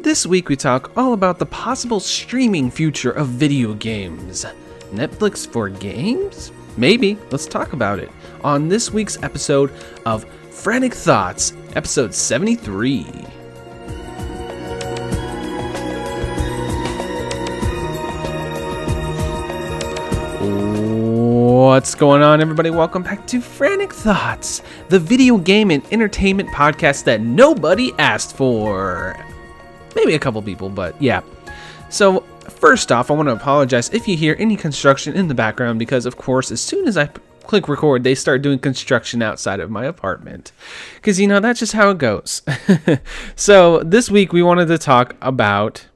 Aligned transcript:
This 0.00 0.24
week 0.24 0.48
we 0.48 0.54
talk 0.54 0.96
all 0.96 1.12
about 1.12 1.40
the 1.40 1.46
possible 1.46 1.98
streaming 1.98 2.70
future 2.70 3.10
of 3.10 3.26
video 3.26 3.74
games. 3.74 4.46
Netflix 4.92 5.44
for 5.44 5.68
games? 5.68 6.52
Maybe. 6.76 7.18
Let's 7.32 7.46
talk 7.46 7.72
about 7.72 7.98
it 7.98 8.08
on 8.44 8.68
this 8.68 8.92
week's 8.92 9.20
episode 9.24 9.72
of 10.06 10.24
Frantic 10.50 10.94
Thoughts, 10.94 11.52
episode 11.74 12.14
73. 12.14 13.02
What's 21.58 21.96
going 21.96 22.22
on, 22.22 22.40
everybody? 22.40 22.70
Welcome 22.70 23.02
back 23.02 23.26
to 23.26 23.40
Frantic 23.40 23.92
Thoughts, 23.92 24.62
the 24.90 25.00
video 25.00 25.38
game 25.38 25.72
and 25.72 25.84
entertainment 25.92 26.50
podcast 26.50 27.02
that 27.04 27.20
nobody 27.20 27.92
asked 27.98 28.36
for. 28.36 29.16
Maybe 29.98 30.14
a 30.14 30.18
couple 30.18 30.40
people, 30.42 30.68
but 30.68 31.00
yeah. 31.02 31.22
So, 31.90 32.20
first 32.48 32.92
off, 32.92 33.10
I 33.10 33.14
want 33.14 33.28
to 33.28 33.32
apologize 33.32 33.92
if 33.92 34.06
you 34.06 34.16
hear 34.16 34.36
any 34.38 34.54
construction 34.54 35.14
in 35.14 35.26
the 35.26 35.34
background 35.34 35.80
because, 35.80 36.06
of 36.06 36.16
course, 36.16 36.52
as 36.52 36.60
soon 36.60 36.86
as 36.86 36.96
I 36.96 37.06
click 37.42 37.66
record, 37.68 38.04
they 38.04 38.14
start 38.14 38.42
doing 38.42 38.60
construction 38.60 39.22
outside 39.22 39.58
of 39.58 39.72
my 39.72 39.84
apartment. 39.84 40.52
Because, 40.94 41.18
you 41.18 41.26
know, 41.26 41.40
that's 41.40 41.58
just 41.58 41.72
how 41.72 41.90
it 41.90 41.98
goes. 41.98 42.42
so, 43.36 43.80
this 43.80 44.08
week 44.08 44.32
we 44.32 44.40
wanted 44.40 44.68
to 44.68 44.78
talk 44.78 45.16
about 45.20 45.86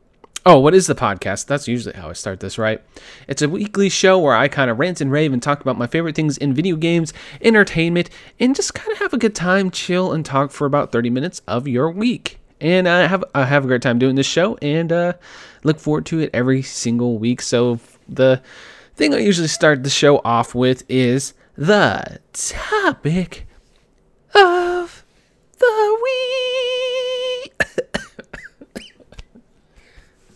Oh, 0.45 0.59
what 0.59 0.75
is 0.75 0.89
the 0.89 0.97
podcast? 0.97 1.47
That's 1.47 1.69
usually 1.69 1.95
how 1.95 2.11
I 2.11 2.15
start 2.15 2.41
this, 2.41 2.59
right? 2.59 2.83
It's 3.29 3.43
a 3.43 3.49
weekly 3.49 3.89
show 3.89 4.19
where 4.19 4.35
I 4.35 4.49
kind 4.49 4.73
of 4.73 4.81
rant 4.81 5.01
and 5.01 5.13
rave 5.13 5.33
and 5.33 5.41
talk 5.41 5.61
about 5.61 5.79
my 5.79 5.87
favorite 5.87 6.17
things 6.17 6.37
in 6.37 6.53
video 6.53 6.75
games, 6.75 7.13
entertainment, 7.43 8.11
and 8.41 8.57
just 8.57 8.75
kind 8.75 8.91
of 8.91 8.99
have 8.99 9.15
a 9.15 9.19
good 9.19 9.37
time, 9.37 9.71
chill, 9.71 10.13
and 10.13 10.27
talk 10.27 10.51
for 10.51 10.67
about 10.67 10.91
30 10.91 11.11
minutes 11.11 11.43
of 11.47 11.69
your 11.69 11.93
week. 11.93 12.41
And 12.63 12.89
I 12.89 13.09
have 13.09 13.25
I 13.35 13.45
have 13.45 13.65
a 13.65 13.67
great 13.67 13.83
time 13.83 13.99
doing 13.99 14.15
this 14.15 14.25
show, 14.25 14.57
and 14.63 14.93
uh, 14.93 15.15
look 15.65 15.81
forward 15.81 16.07
to 16.07 16.21
it 16.21 16.31
every 16.33 16.63
single 16.63 17.19
week. 17.19 17.43
So 17.43 17.81
the 18.09 18.41
thing 18.95 19.13
I 19.13 19.19
usually 19.19 19.49
start 19.49 19.83
the 19.83 19.91
show 19.91 20.19
off 20.19 20.55
with 20.55 20.85
is 20.89 21.35
the 21.57 22.21
topic 22.33 23.49
of 24.33 25.05
the 25.59 25.99
week. 26.05 27.53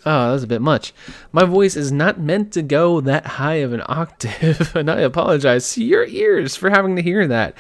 Oh, 0.09 0.29
that 0.29 0.33
was 0.35 0.45
a 0.45 0.47
bit 0.47 0.63
much. 0.63 0.95
My 1.33 1.45
voice 1.45 1.75
is 1.75 1.91
not 1.91 2.21
meant 2.21 2.53
to 2.53 2.63
go 2.63 3.01
that 3.01 3.27
high 3.27 3.55
of 3.55 3.73
an 3.73 3.83
octave, 3.87 4.77
and 4.77 4.89
I 4.89 5.01
apologize 5.01 5.75
to 5.75 5.85
your 5.85 6.07
ears 6.07 6.55
for 6.55 6.71
having 6.71 6.95
to 6.95 7.03
hear 7.03 7.27
that. 7.27 7.57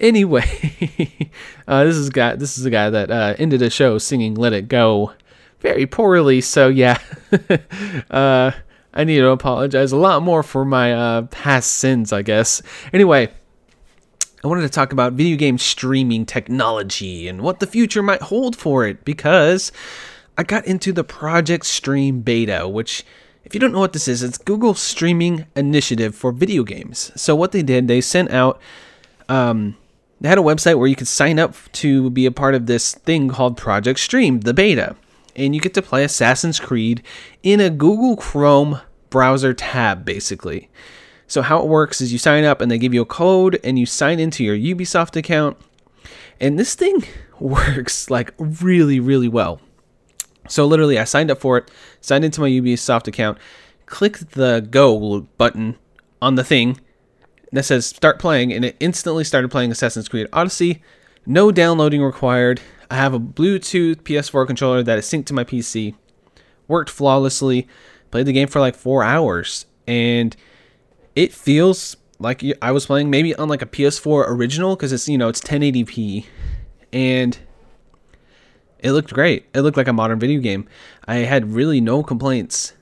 Anyway, 0.00 1.30
uh, 1.68 1.84
this 1.84 1.96
is 1.96 2.10
guy. 2.10 2.36
This 2.36 2.58
is 2.58 2.64
a 2.64 2.70
guy 2.70 2.90
that 2.90 3.10
uh, 3.10 3.34
ended 3.38 3.62
a 3.62 3.70
show 3.70 3.98
singing 3.98 4.34
"Let 4.34 4.52
It 4.52 4.68
Go" 4.68 5.12
very 5.60 5.86
poorly. 5.86 6.40
So 6.40 6.68
yeah, 6.68 7.00
uh, 8.10 8.52
I 8.92 9.04
need 9.04 9.18
to 9.18 9.28
apologize 9.28 9.92
a 9.92 9.96
lot 9.96 10.22
more 10.22 10.42
for 10.42 10.64
my 10.64 10.92
uh, 10.92 11.22
past 11.22 11.72
sins, 11.72 12.12
I 12.12 12.22
guess. 12.22 12.62
Anyway. 12.92 13.30
I 14.44 14.48
wanted 14.48 14.62
to 14.62 14.68
talk 14.68 14.92
about 14.92 15.14
video 15.14 15.36
game 15.36 15.58
streaming 15.58 16.24
technology 16.24 17.26
and 17.26 17.40
what 17.40 17.58
the 17.58 17.66
future 17.66 18.02
might 18.02 18.22
hold 18.22 18.54
for 18.54 18.86
it 18.86 19.04
because 19.04 19.72
I 20.38 20.42
got 20.42 20.66
into 20.66 20.92
the 20.92 21.02
Project 21.02 21.64
Stream 21.64 22.20
beta, 22.20 22.68
which, 22.68 23.04
if 23.44 23.54
you 23.54 23.60
don't 23.60 23.72
know 23.72 23.80
what 23.80 23.94
this 23.94 24.06
is, 24.06 24.22
it's 24.22 24.36
Google's 24.36 24.80
streaming 24.80 25.46
initiative 25.56 26.14
for 26.14 26.30
video 26.30 26.62
games. 26.62 27.10
So 27.16 27.34
what 27.34 27.52
they 27.52 27.62
did, 27.62 27.88
they 27.88 28.02
sent 28.02 28.30
out, 28.30 28.60
um, 29.28 29.76
they 30.20 30.28
had 30.28 30.38
a 30.38 30.42
website 30.42 30.78
where 30.78 30.88
you 30.88 30.96
could 30.96 31.08
sign 31.08 31.38
up 31.38 31.54
to 31.72 32.10
be 32.10 32.26
a 32.26 32.30
part 32.30 32.54
of 32.54 32.66
this 32.66 32.94
thing 32.94 33.28
called 33.28 33.56
Project 33.56 34.00
Stream, 34.00 34.40
the 34.40 34.54
beta, 34.54 34.96
and 35.34 35.54
you 35.54 35.60
get 35.60 35.74
to 35.74 35.82
play 35.82 36.04
Assassin's 36.04 36.58
Creed 36.58 37.02
in 37.42 37.60
a 37.60 37.68
Google 37.68 38.16
Chrome 38.16 38.80
browser 39.10 39.52
tab, 39.52 40.04
basically. 40.04 40.70
So 41.26 41.42
how 41.42 41.58
it 41.58 41.66
works 41.66 42.00
is 42.00 42.12
you 42.12 42.18
sign 42.18 42.44
up 42.44 42.60
and 42.60 42.70
they 42.70 42.78
give 42.78 42.94
you 42.94 43.02
a 43.02 43.06
code 43.06 43.60
and 43.62 43.78
you 43.78 43.84
sign 43.84 44.20
into 44.20 44.44
your 44.44 44.56
Ubisoft 44.56 45.16
account. 45.16 45.58
And 46.40 46.58
this 46.58 46.74
thing 46.74 47.04
works 47.38 48.08
like 48.08 48.32
really, 48.38 49.00
really 49.00 49.28
well. 49.28 49.60
So 50.48 50.64
literally, 50.64 50.98
I 50.98 51.04
signed 51.04 51.30
up 51.30 51.40
for 51.40 51.58
it, 51.58 51.70
signed 52.00 52.24
into 52.24 52.40
my 52.40 52.48
Ubisoft 52.48 53.08
account, 53.08 53.38
clicked 53.86 54.30
the 54.32 54.66
go 54.70 55.20
button 55.36 55.76
on 56.22 56.36
the 56.36 56.44
thing 56.44 56.80
that 57.56 57.64
says 57.64 57.86
start 57.86 58.18
playing, 58.18 58.52
and 58.52 58.64
it 58.64 58.76
instantly 58.80 59.24
started 59.24 59.50
playing 59.50 59.70
Assassin's 59.70 60.08
Creed 60.08 60.28
Odyssey. 60.32 60.82
No 61.24 61.50
downloading 61.50 62.02
required. 62.02 62.60
I 62.90 62.96
have 62.96 63.14
a 63.14 63.20
Bluetooth 63.20 64.02
PS4 64.02 64.46
controller 64.46 64.82
that 64.82 64.98
is 64.98 65.06
synced 65.06 65.26
to 65.26 65.34
my 65.34 65.44
PC. 65.44 65.94
Worked 66.68 66.90
flawlessly. 66.90 67.66
Played 68.10 68.26
the 68.26 68.32
game 68.32 68.48
for 68.48 68.60
like 68.60 68.76
four 68.76 69.02
hours, 69.02 69.66
and 69.86 70.36
it 71.14 71.32
feels 71.32 71.96
like 72.18 72.44
I 72.62 72.70
was 72.70 72.86
playing 72.86 73.10
maybe 73.10 73.34
on 73.34 73.48
like 73.48 73.62
a 73.62 73.66
PS4 73.66 74.28
original 74.28 74.76
because 74.76 74.92
it's 74.92 75.08
you 75.08 75.18
know 75.18 75.28
it's 75.28 75.40
1080p, 75.40 76.26
and 76.92 77.38
it 78.78 78.92
looked 78.92 79.12
great. 79.12 79.46
It 79.54 79.62
looked 79.62 79.76
like 79.76 79.88
a 79.88 79.92
modern 79.92 80.20
video 80.20 80.40
game. 80.40 80.68
I 81.08 81.16
had 81.16 81.52
really 81.52 81.80
no 81.80 82.02
complaints 82.02 82.74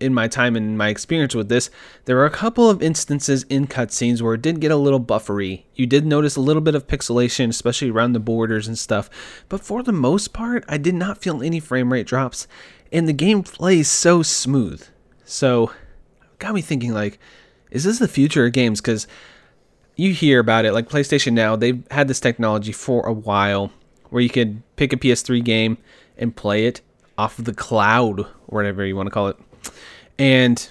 in 0.00 0.12
my 0.12 0.28
time 0.28 0.56
and 0.56 0.76
my 0.76 0.88
experience 0.88 1.34
with 1.34 1.48
this. 1.48 1.70
There 2.04 2.16
were 2.16 2.26
a 2.26 2.30
couple 2.30 2.68
of 2.68 2.82
instances 2.82 3.44
in 3.44 3.66
cutscenes 3.66 4.20
where 4.20 4.34
it 4.34 4.42
did 4.42 4.60
get 4.60 4.70
a 4.70 4.76
little 4.76 4.98
buffery. 4.98 5.66
You 5.74 5.86
did 5.86 6.04
notice 6.04 6.36
a 6.36 6.40
little 6.40 6.62
bit 6.62 6.74
of 6.74 6.86
pixelation, 6.86 7.48
especially 7.48 7.90
around 7.90 8.12
the 8.12 8.20
borders 8.20 8.66
and 8.66 8.78
stuff. 8.78 9.08
But 9.48 9.60
for 9.60 9.82
the 9.82 9.92
most 9.92 10.32
part, 10.32 10.64
I 10.68 10.78
did 10.78 10.94
not 10.94 11.22
feel 11.22 11.42
any 11.42 11.60
frame 11.60 11.92
rate 11.92 12.06
drops, 12.06 12.46
and 12.92 13.08
the 13.08 13.12
game 13.12 13.42
plays 13.42 13.88
so 13.88 14.22
smooth. 14.22 14.86
So, 15.24 15.72
got 16.38 16.54
me 16.54 16.60
thinking 16.60 16.92
like, 16.92 17.18
is 17.70 17.84
this 17.84 17.98
the 17.98 18.08
future 18.08 18.46
of 18.46 18.52
games? 18.52 18.80
Because 18.80 19.06
you 19.96 20.12
hear 20.12 20.40
about 20.40 20.64
it, 20.64 20.72
like 20.72 20.88
PlayStation 20.88 21.32
now, 21.32 21.56
they've 21.56 21.82
had 21.90 22.08
this 22.08 22.20
technology 22.20 22.72
for 22.72 23.06
a 23.06 23.12
while 23.12 23.70
where 24.10 24.22
you 24.22 24.28
could 24.28 24.62
pick 24.76 24.92
a 24.92 24.96
PS3 24.96 25.42
game 25.42 25.78
and 26.16 26.36
play 26.36 26.66
it 26.66 26.80
off 27.16 27.38
of 27.38 27.44
the 27.44 27.54
cloud 27.54 28.20
or 28.20 28.26
whatever 28.46 28.84
you 28.84 28.96
want 28.96 29.06
to 29.06 29.10
call 29.10 29.28
it. 29.28 29.36
And 30.18 30.68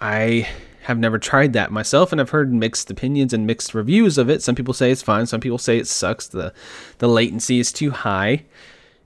I 0.00 0.48
have 0.82 0.98
never 0.98 1.18
tried 1.18 1.52
that 1.52 1.70
myself 1.70 2.10
and 2.10 2.20
I've 2.20 2.30
heard 2.30 2.52
mixed 2.52 2.90
opinions 2.90 3.32
and 3.32 3.46
mixed 3.46 3.74
reviews 3.74 4.18
of 4.18 4.28
it. 4.30 4.42
Some 4.42 4.54
people 4.54 4.74
say 4.74 4.90
it's 4.90 5.02
fine, 5.02 5.26
some 5.26 5.40
people 5.40 5.58
say 5.58 5.78
it 5.78 5.86
sucks. 5.86 6.26
The 6.26 6.52
the 6.98 7.08
latency 7.08 7.60
is 7.60 7.72
too 7.72 7.90
high. 7.90 8.44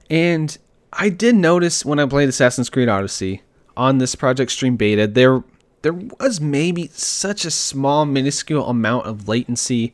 And 0.08 0.56
I 0.92 1.08
did 1.08 1.34
notice 1.34 1.84
when 1.84 1.98
I 1.98 2.06
played 2.06 2.28
Assassin's 2.28 2.70
Creed 2.70 2.88
Odyssey 2.88 3.42
on 3.76 3.98
this 3.98 4.14
Project 4.14 4.52
Stream 4.52 4.76
beta, 4.76 5.06
there 5.06 5.42
there 5.82 5.92
was 5.92 6.40
maybe 6.40 6.88
such 6.92 7.44
a 7.44 7.50
small 7.50 8.06
minuscule 8.06 8.66
amount 8.66 9.06
of 9.06 9.28
latency 9.28 9.92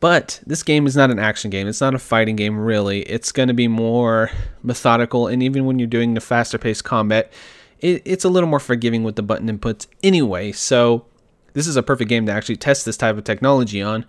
but 0.00 0.40
this 0.46 0.62
game 0.62 0.86
is 0.86 0.96
not 0.96 1.10
an 1.10 1.18
action 1.18 1.50
game. 1.50 1.68
It's 1.68 1.82
not 1.82 1.94
a 1.94 1.98
fighting 1.98 2.34
game, 2.34 2.58
really. 2.58 3.02
It's 3.02 3.32
going 3.32 3.48
to 3.48 3.54
be 3.54 3.68
more 3.68 4.30
methodical, 4.62 5.28
and 5.28 5.42
even 5.42 5.66
when 5.66 5.78
you're 5.78 5.86
doing 5.86 6.14
the 6.14 6.22
faster 6.22 6.56
paced 6.56 6.84
combat, 6.84 7.30
it, 7.80 8.02
it's 8.04 8.24
a 8.24 8.28
little 8.28 8.48
more 8.48 8.60
forgiving 8.60 9.02
with 9.02 9.16
the 9.16 9.22
button 9.22 9.48
inputs 9.48 9.86
anyway. 10.02 10.52
So, 10.52 11.04
this 11.52 11.66
is 11.66 11.76
a 11.76 11.82
perfect 11.82 12.08
game 12.08 12.26
to 12.26 12.32
actually 12.32 12.56
test 12.56 12.84
this 12.84 12.96
type 12.96 13.16
of 13.16 13.24
technology 13.24 13.82
on. 13.82 14.06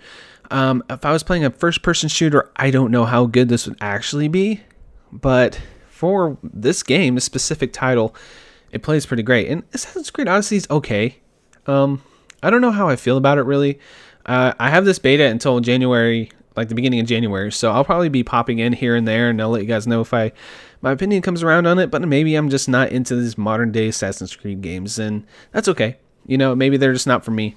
Um, 0.52 0.84
if 0.90 1.06
I 1.06 1.12
was 1.12 1.24
playing 1.24 1.46
a 1.46 1.50
first 1.50 1.82
person 1.82 2.10
shooter, 2.10 2.52
I 2.56 2.72
don't 2.72 2.92
know 2.92 3.06
how 3.06 3.26
good 3.26 3.50
this 3.50 3.68
would 3.68 3.78
actually 3.82 4.28
be, 4.28 4.62
but 5.12 5.60
for 5.90 6.38
this 6.44 6.84
game, 6.84 7.16
this 7.16 7.24
specific 7.24 7.72
title, 7.74 8.14
it 8.72 8.84
plays 8.84 9.06
pretty 9.06 9.24
great. 9.24 9.48
And 9.48 9.64
Assassin's 9.74 10.12
Creed 10.12 10.28
Odyssey 10.28 10.58
is 10.58 10.68
okay. 10.70 11.18
Um, 11.68 12.04
I 12.44 12.50
don't 12.50 12.62
know 12.62 12.72
how 12.72 12.90
I 12.90 12.96
feel 12.96 13.18
about 13.18 13.38
it 13.38 13.44
really. 13.44 13.80
Uh, 14.26 14.54
I 14.60 14.70
have 14.70 14.86
this 14.86 15.00
beta 15.00 15.26
until 15.26 15.60
January, 15.62 16.32
like 16.56 16.70
the 16.70 16.76
beginning 16.76 17.00
of 17.00 17.08
January, 17.08 17.52
so 17.52 17.72
I'll 17.72 17.86
probably 17.86 18.10
be 18.10 18.24
popping 18.24 18.60
in 18.60 18.74
here 18.74 18.96
and 18.96 19.08
there, 19.08 19.30
and 19.30 19.42
I'll 19.42 19.50
let 19.50 19.62
you 19.62 19.68
guys 19.68 19.88
know 19.88 20.02
if 20.02 20.14
I 20.14 20.32
my 20.82 20.92
opinion 20.92 21.22
comes 21.22 21.44
around 21.44 21.68
on 21.68 21.80
it. 21.80 21.92
But 21.92 22.08
maybe 22.08 22.36
I'm 22.36 22.50
just 22.50 22.70
not 22.70 22.92
into 22.92 23.16
these 23.16 23.38
modern 23.38 23.72
day 23.72 23.88
Assassin's 23.88 24.36
Creed 24.36 24.62
games, 24.62 25.00
and 25.00 25.26
that's 25.52 25.68
okay. 25.68 25.98
You 26.26 26.38
know, 26.38 26.56
maybe 26.56 26.78
they're 26.78 26.94
just 26.94 27.08
not 27.08 27.26
for 27.26 27.32
me. 27.32 27.56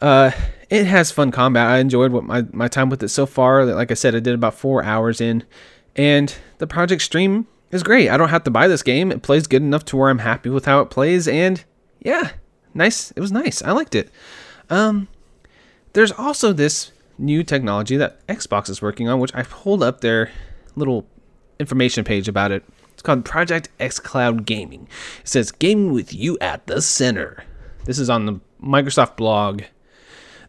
Uh, 0.00 0.30
it 0.70 0.86
has 0.86 1.10
fun 1.10 1.30
combat. 1.30 1.66
I 1.66 1.78
enjoyed 1.78 2.12
what 2.12 2.24
my 2.24 2.44
my 2.52 2.68
time 2.68 2.90
with 2.90 3.02
it 3.02 3.08
so 3.08 3.26
far. 3.26 3.64
Like 3.64 3.90
I 3.90 3.94
said, 3.94 4.14
I 4.14 4.20
did 4.20 4.34
about 4.34 4.54
four 4.54 4.84
hours 4.84 5.20
in, 5.20 5.44
and 5.96 6.34
the 6.58 6.66
Project 6.66 7.02
Stream 7.02 7.46
is 7.70 7.82
great. 7.82 8.08
I 8.08 8.16
don't 8.16 8.28
have 8.28 8.44
to 8.44 8.50
buy 8.50 8.68
this 8.68 8.82
game. 8.82 9.10
It 9.10 9.22
plays 9.22 9.46
good 9.46 9.62
enough 9.62 9.84
to 9.86 9.96
where 9.96 10.10
I'm 10.10 10.18
happy 10.18 10.50
with 10.50 10.64
how 10.66 10.80
it 10.80 10.90
plays, 10.90 11.26
and 11.26 11.64
yeah, 12.00 12.32
nice. 12.74 13.10
It 13.12 13.20
was 13.20 13.32
nice. 13.32 13.62
I 13.62 13.72
liked 13.72 13.94
it. 13.94 14.10
Um, 14.70 15.08
there's 15.94 16.12
also 16.12 16.52
this 16.52 16.92
new 17.18 17.42
technology 17.42 17.96
that 17.96 18.24
Xbox 18.28 18.70
is 18.70 18.80
working 18.80 19.08
on, 19.08 19.18
which 19.18 19.34
I 19.34 19.42
pulled 19.42 19.82
up 19.82 20.00
their 20.00 20.30
little 20.76 21.06
information 21.58 22.04
page 22.04 22.28
about 22.28 22.52
it. 22.52 22.64
It's 22.92 23.02
called 23.02 23.24
Project 23.24 23.68
xCloud 23.78 24.44
Gaming. 24.44 24.88
It 25.20 25.28
says 25.28 25.52
gaming 25.52 25.92
with 25.92 26.12
you 26.12 26.36
at 26.40 26.66
the 26.66 26.82
center. 26.82 27.44
This 27.84 27.98
is 27.98 28.10
on 28.10 28.26
the 28.26 28.40
Microsoft 28.62 29.16
blog. 29.16 29.62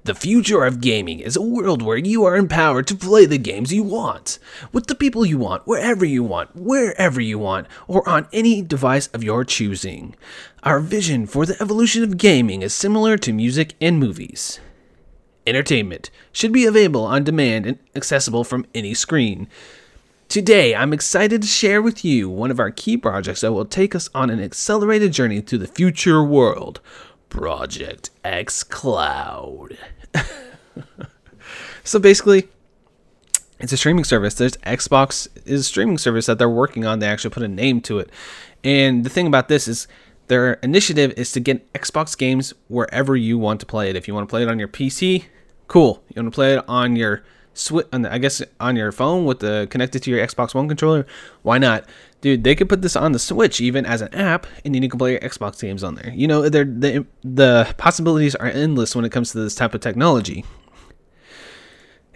The 0.06 0.16
future 0.16 0.64
of 0.64 0.82
gaming 0.82 1.20
is 1.20 1.36
a 1.36 1.42
world 1.42 1.82
where 1.82 1.98
you 1.98 2.24
are 2.24 2.38
empowered 2.38 2.88
to 2.88 2.96
play 2.96 3.26
the 3.26 3.38
games 3.38 3.74
you 3.74 3.84
want, 3.84 4.40
with 4.72 4.88
the 4.88 4.96
people 4.96 5.26
you 5.26 5.38
want, 5.38 5.68
wherever 5.68 6.06
you 6.06 6.24
want, 6.24 6.56
wherever 6.56 7.20
you 7.20 7.38
want, 7.38 7.68
or 7.88 8.08
on 8.08 8.28
any 8.32 8.62
device 8.62 9.08
of 9.08 9.24
your 9.24 9.44
choosing. 9.44 10.16
Our 10.64 10.80
vision 10.80 11.28
for 11.28 11.46
the 11.46 11.62
evolution 11.62 12.04
of 12.04 12.18
gaming 12.18 12.62
is 12.62 12.74
similar 12.74 13.18
to 13.18 13.34
music 13.34 13.76
and 13.82 14.00
movies. 14.00 14.60
Entertainment 15.46 16.10
should 16.32 16.54
be 16.54 16.66
available 16.66 17.04
on 17.04 17.24
demand 17.24 17.66
and 17.66 17.80
accessible 17.94 18.44
from 18.44 18.66
any 18.74 18.94
screen. 18.94 19.48
Today, 20.30 20.76
I'm 20.76 20.94
excited 20.94 21.42
to 21.42 21.48
share 21.48 21.82
with 21.82 22.06
you 22.06 22.30
one 22.30 22.52
of 22.52 22.60
our 22.60 22.70
key 22.70 22.98
projects 22.98 23.42
that 23.42 23.52
will 23.52 23.66
take 23.66 23.96
us 23.96 24.12
on 24.14 24.30
an 24.30 24.40
accelerated 24.40 25.12
journey 25.12 25.42
to 25.42 25.58
the 25.58 25.66
future 25.66 26.24
world 26.24 26.82
Project 27.30 28.12
xCloud. 28.24 29.76
so 31.84 31.98
basically, 31.98 32.48
it's 33.60 33.74
a 33.74 33.78
streaming 33.78 34.04
service. 34.04 34.36
There's 34.36 34.56
Xbox 34.58 35.28
is 35.48 35.62
a 35.62 35.64
streaming 35.64 35.98
service 35.98 36.28
that 36.28 36.38
they're 36.38 36.48
working 36.48 36.86
on. 36.86 37.00
They 37.00 37.08
actually 37.08 37.32
put 37.32 37.42
a 37.42 37.48
name 37.48 37.82
to 37.82 37.98
it. 37.98 38.12
And 38.64 39.04
the 39.04 39.10
thing 39.10 39.26
about 39.26 39.48
this 39.48 39.68
is 39.68 39.88
their 40.28 40.54
initiative 40.62 41.12
is 41.18 41.32
to 41.32 41.40
get 41.40 41.74
Xbox 41.74 42.16
games 42.16 42.54
wherever 42.68 43.16
you 43.16 43.40
want 43.40 43.62
to 43.62 43.66
play 43.66 43.90
it. 43.90 43.96
If 43.96 44.08
you 44.08 44.14
want 44.14 44.30
to 44.30 44.32
play 44.32 44.44
it 44.44 44.48
on 44.48 44.60
your 44.60 44.68
PC, 44.68 45.26
cool. 45.68 46.04
You 46.10 46.22
want 46.22 46.32
to 46.32 46.36
play 46.36 46.54
it 46.54 46.64
on 46.68 46.96
your 46.96 47.24
switch, 47.54 47.88
I 47.92 48.18
guess 48.18 48.42
on 48.60 48.76
your 48.76 48.92
phone 48.92 49.26
with 49.26 49.40
the 49.40 49.68
connected 49.70 50.04
to 50.04 50.12
your 50.12 50.26
Xbox 50.26 50.54
One 50.54 50.68
controller, 50.68 51.06
why 51.42 51.58
not? 51.58 51.86
Dude, 52.22 52.44
they 52.44 52.56
could 52.56 52.68
put 52.68 52.82
this 52.82 52.96
on 52.96 53.14
the 53.14 53.20
Switch 53.20 53.62
even 53.62 53.86
as 53.86 54.02
an 54.02 54.14
app, 54.14 54.46
and 54.66 54.76
then 54.76 54.84
you 54.84 54.90
can 54.90 55.00
play 55.00 55.12
your 55.12 55.22
Xbox 55.22 55.62
games 55.62 55.84
on 55.84 55.96
there. 55.96 56.12
You 56.14 56.28
know, 56.28 56.50
the 56.50 57.06
the 57.24 57.74
possibilities 57.78 58.36
are 58.36 58.48
endless 58.48 58.96
when 58.96 59.06
it 59.06 59.12
comes 59.12 59.32
to 59.32 59.40
this 59.40 59.56
type 59.56 59.74
of 59.74 59.82
technology. 59.82 60.44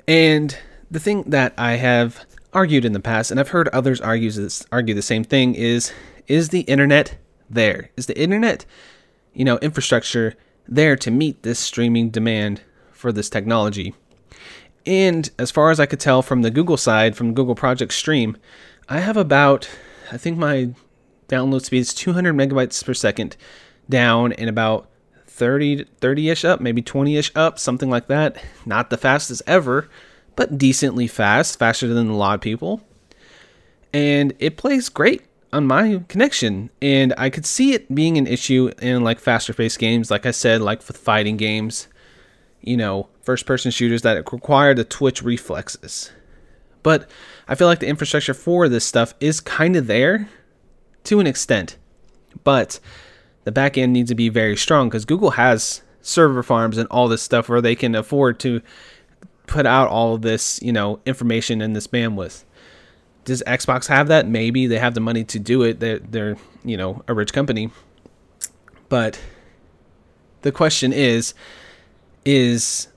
And 0.07 0.57
the 0.91 1.00
thing 1.00 1.24
that 1.27 1.53
I 1.57 1.74
have 1.74 2.25
argued 2.51 2.85
in 2.85 2.91
the 2.94 3.00
past, 3.00 3.31
and 3.31 3.39
I've 3.39 3.50
heard 3.50 3.69
others 3.69 4.01
argue 4.01 4.30
this, 4.31 4.65
argue 4.71 4.94
the 4.94 5.01
same 5.01 5.24
thing, 5.24 5.56
is 5.56 5.94
is 6.27 6.50
the 6.50 6.62
internet 6.62 7.18
there? 7.50 7.89
Is 7.95 8.06
the 8.06 8.19
internet, 8.19 8.65
you 9.33 9.45
know, 9.45 9.57
infrastructure 9.59 10.35
there 10.68 10.95
to 10.97 11.12
meet 11.12 11.44
this 11.44 11.59
streaming 11.59 12.09
demand 12.09 12.62
for 12.91 13.12
this 13.12 13.30
technology? 13.30 13.95
And 14.85 15.30
as 15.39 15.51
far 15.51 15.71
as 15.71 15.80
I 15.80 15.85
could 15.85 16.00
tell 16.00 16.21
from 16.21 16.41
the 16.41 16.51
Google 16.51 16.77
side, 16.77 17.15
from 17.15 17.33
Google 17.33 17.56
Project 17.56 17.94
Stream, 17.94 18.38
I 18.89 19.00
have 19.00 19.18
about 19.18 19.69
I 20.12 20.18
think 20.18 20.38
my 20.38 20.69
download 21.30 21.63
speed 21.63 21.80
is 21.80 21.94
200 21.94 22.35
megabytes 22.35 22.83
per 22.83 22.94
second 22.94 23.38
down 23.89 24.33
and 24.33 24.50
about 24.50 24.89
30 25.27 25.85
30ish 26.01 26.45
up, 26.45 26.62
maybe 26.62 26.81
20ish 26.81 27.31
up, 27.35 27.57
something 27.57 27.89
like 27.89 28.07
that. 28.07 28.38
Not 28.65 28.89
the 28.89 28.97
fastest 28.97 29.41
ever, 29.47 29.89
but 30.35 30.57
decently 30.57 31.07
fast, 31.07 31.57
faster 31.57 31.88
than 31.88 32.09
a 32.09 32.18
lot 32.18 32.35
of 32.35 32.41
people. 32.41 32.81
And 33.94 34.33
it 34.39 34.57
plays 34.57 34.89
great 34.89 35.24
on 35.51 35.68
my 35.68 36.03
connection 36.07 36.71
and 36.81 37.13
I 37.15 37.30
could 37.30 37.45
see 37.45 37.74
it 37.74 37.94
being 37.94 38.18
an 38.18 38.25
issue 38.25 38.71
in 38.81 39.03
like 39.03 39.19
faster 39.19 39.53
paced 39.53 39.77
games 39.77 40.09
like 40.09 40.25
I 40.25 40.31
said 40.31 40.62
like 40.62 40.85
with 40.88 40.97
fighting 40.97 41.38
games, 41.38 41.88
you 42.59 42.75
know, 42.75 43.07
first 43.23 43.45
person 43.45 43.71
shooters 43.71 44.03
that 44.03 44.31
require 44.31 44.73
the 44.73 44.83
twitch 44.83 45.23
reflexes. 45.23 46.11
But 46.83 47.09
I 47.47 47.55
feel 47.55 47.67
like 47.67 47.79
the 47.79 47.87
infrastructure 47.87 48.33
for 48.33 48.69
this 48.69 48.85
stuff 48.85 49.13
is 49.19 49.39
kind 49.39 49.75
of 49.75 49.87
there 49.87 50.29
to 51.05 51.19
an 51.19 51.27
extent. 51.27 51.77
But 52.43 52.79
the 53.45 53.51
back 53.51 53.77
end 53.77 53.93
needs 53.93 54.09
to 54.09 54.15
be 54.15 54.29
very 54.29 54.57
strong 54.57 54.89
because 54.89 55.05
Google 55.05 55.31
has 55.31 55.81
server 56.01 56.43
farms 56.43 56.77
and 56.77 56.87
all 56.89 57.07
this 57.07 57.21
stuff 57.21 57.47
where 57.47 57.61
they 57.61 57.75
can 57.75 57.95
afford 57.95 58.39
to 58.41 58.61
put 59.47 59.65
out 59.65 59.87
all 59.87 60.15
of 60.15 60.21
this, 60.21 60.61
you 60.61 60.71
know, 60.71 60.99
information 61.05 61.61
in 61.61 61.73
this 61.73 61.87
bandwidth. 61.87 62.43
Does 63.25 63.41
Xbox 63.47 63.87
have 63.87 64.09
that? 64.09 64.27
Maybe 64.27 64.67
they 64.67 64.79
have 64.79 64.95
the 64.95 64.99
money 64.99 65.23
to 65.25 65.39
do 65.39 65.63
it. 65.63 65.79
They're, 65.79 65.99
they're 65.99 66.37
you 66.65 66.75
know, 66.75 67.03
a 67.07 67.13
rich 67.13 67.31
company. 67.31 67.71
But 68.89 69.19
the 70.41 70.51
question 70.51 70.91
is, 70.91 71.33
is 72.25 72.87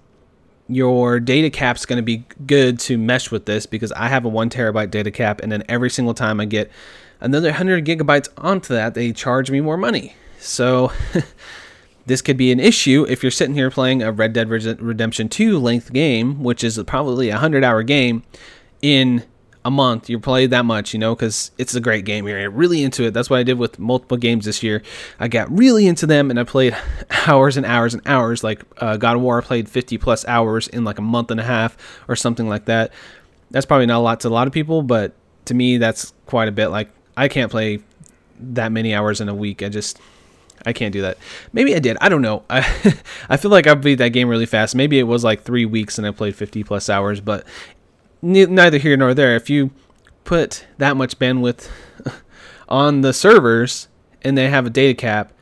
your 0.69 1.21
data 1.21 1.51
cap's 1.51 1.87
going 1.87 1.99
to 1.99 2.03
be 2.03 2.25
good 2.47 2.79
to 2.81 2.99
mesh 2.99 3.31
with 3.31 3.47
this 3.47 3.67
because 3.67 3.93
I 3.93 4.09
have 4.09 4.25
a 4.25 4.29
one 4.29 4.51
terabyte 4.51 4.91
data 4.91 5.11
cap, 5.11 5.41
and 5.41 5.51
then 5.51 5.63
every 5.69 5.91
single 5.91 6.15
time 6.15 6.41
I 6.41 6.45
get 6.45 6.71
another 7.21 7.49
100 7.49 7.85
gigabytes 7.85 8.29
onto 8.37 8.75
that, 8.75 8.95
they 8.95 9.13
charge 9.13 9.51
me 9.51 9.61
more 9.61 9.77
money. 9.77 10.15
So 10.39 10.93
this 12.07 12.23
could 12.23 12.37
be 12.37 12.53
an 12.53 12.61
issue 12.61 13.07
if 13.09 13.23
you're 13.23 13.31
sitting 13.31 13.55
here 13.55 13.71
playing 13.71 14.03
a 14.03 14.13
Red 14.13 14.33
Dead 14.33 14.49
Redemption 14.49 15.29
2 15.29 15.59
length 15.59 15.93
game, 15.93 16.43
which 16.43 16.65
is 16.65 16.83
probably 16.87 17.29
a 17.29 17.35
100 17.35 17.65
hour 17.65 17.83
game 17.83 18.23
in 18.83 19.25
a 19.67 19.71
month 19.71 20.09
you 20.09 20.21
play 20.21 20.47
that 20.47 20.65
much 20.65 20.95
you 20.95 20.99
know 21.01 21.13
because 21.13 21.51
it's 21.59 21.75
a 21.75 21.81
great 21.81 22.05
game 22.05 22.29
you're 22.29 22.49
really 22.49 22.85
into 22.85 23.03
it 23.03 23.11
that's 23.13 23.29
what 23.29 23.41
i 23.41 23.43
did 23.43 23.59
with 23.59 23.81
multiple 23.81 24.17
games 24.17 24.45
this 24.45 24.63
year 24.63 24.81
i 25.19 25.27
got 25.27 25.51
really 25.51 25.89
into 25.89 26.07
them 26.07 26.31
and 26.31 26.39
i 26.39 26.45
played 26.45 26.75
hours 27.27 27.57
and 27.57 27.67
hours 27.67 27.93
and 27.93 28.01
hours 28.07 28.45
like 28.45 28.63
uh, 28.79 28.97
god 28.97 29.17
of 29.17 29.23
war 29.23 29.39
I 29.39 29.45
played 29.45 29.69
50 29.69 29.99
plus 29.99 30.25
hours 30.29 30.69
in 30.69 30.85
like 30.85 31.01
a 31.01 31.03
month 31.03 31.33
and 31.33 31.41
a 31.41 31.43
half 31.43 31.77
or 32.07 32.15
something 32.15 32.49
like 32.49 32.67
that 32.67 32.93
that's 33.51 33.67
probably 33.67 33.87
not 33.87 33.99
a 33.99 34.05
lot 34.05 34.21
to 34.21 34.29
a 34.29 34.31
lot 34.31 34.47
of 34.47 34.53
people 34.53 34.83
but 34.83 35.15
to 35.47 35.55
me 35.55 35.79
that's 35.79 36.13
quite 36.27 36.47
a 36.47 36.53
bit 36.53 36.69
like 36.69 36.89
i 37.17 37.27
can't 37.27 37.51
play 37.51 37.81
that 38.39 38.71
many 38.71 38.95
hours 38.95 39.21
in 39.21 39.29
a 39.29 39.35
week 39.35 39.65
i 39.65 39.69
just 39.69 40.01
I 40.65 40.73
can't 40.73 40.93
do 40.93 41.03
that. 41.03 41.19
Maybe 41.53 41.77
I 41.77 41.79
did. 41.79 41.97
I 42.01 42.09
don't 42.09 42.23
know. 42.23 42.43
I 42.51 42.61
I 43.29 43.37
feel 43.37 43.51
like 43.51 43.67
I 43.67 43.75
played 43.75 43.99
that 43.99 44.09
game 44.09 44.29
really 44.29 44.47
fast. 44.47 44.75
Maybe 44.75 44.99
it 44.99 45.05
was 45.05 45.23
like 45.23 45.43
three 45.43 45.65
weeks 45.65 45.99
and 45.99 46.07
I 46.07 46.11
played 46.11 46.35
50 46.35 46.65
plus 46.65 46.89
hours, 46.89 47.21
but 47.21 47.45
neither 48.27 48.79
here 48.79 48.97
nor 48.97 49.15
there. 49.15 49.37
If 49.37 49.49
you 49.49 49.71
put 50.25 50.67
that 50.79 50.97
much 50.97 51.19
bandwidth 51.19 51.69
on 52.69 53.01
the 53.01 53.13
servers 53.13 53.89
and 54.23 54.37
they 54.37 54.49
have 54.49 54.67
a 54.67 54.71
data 54.71 54.95
cap, 54.95 55.33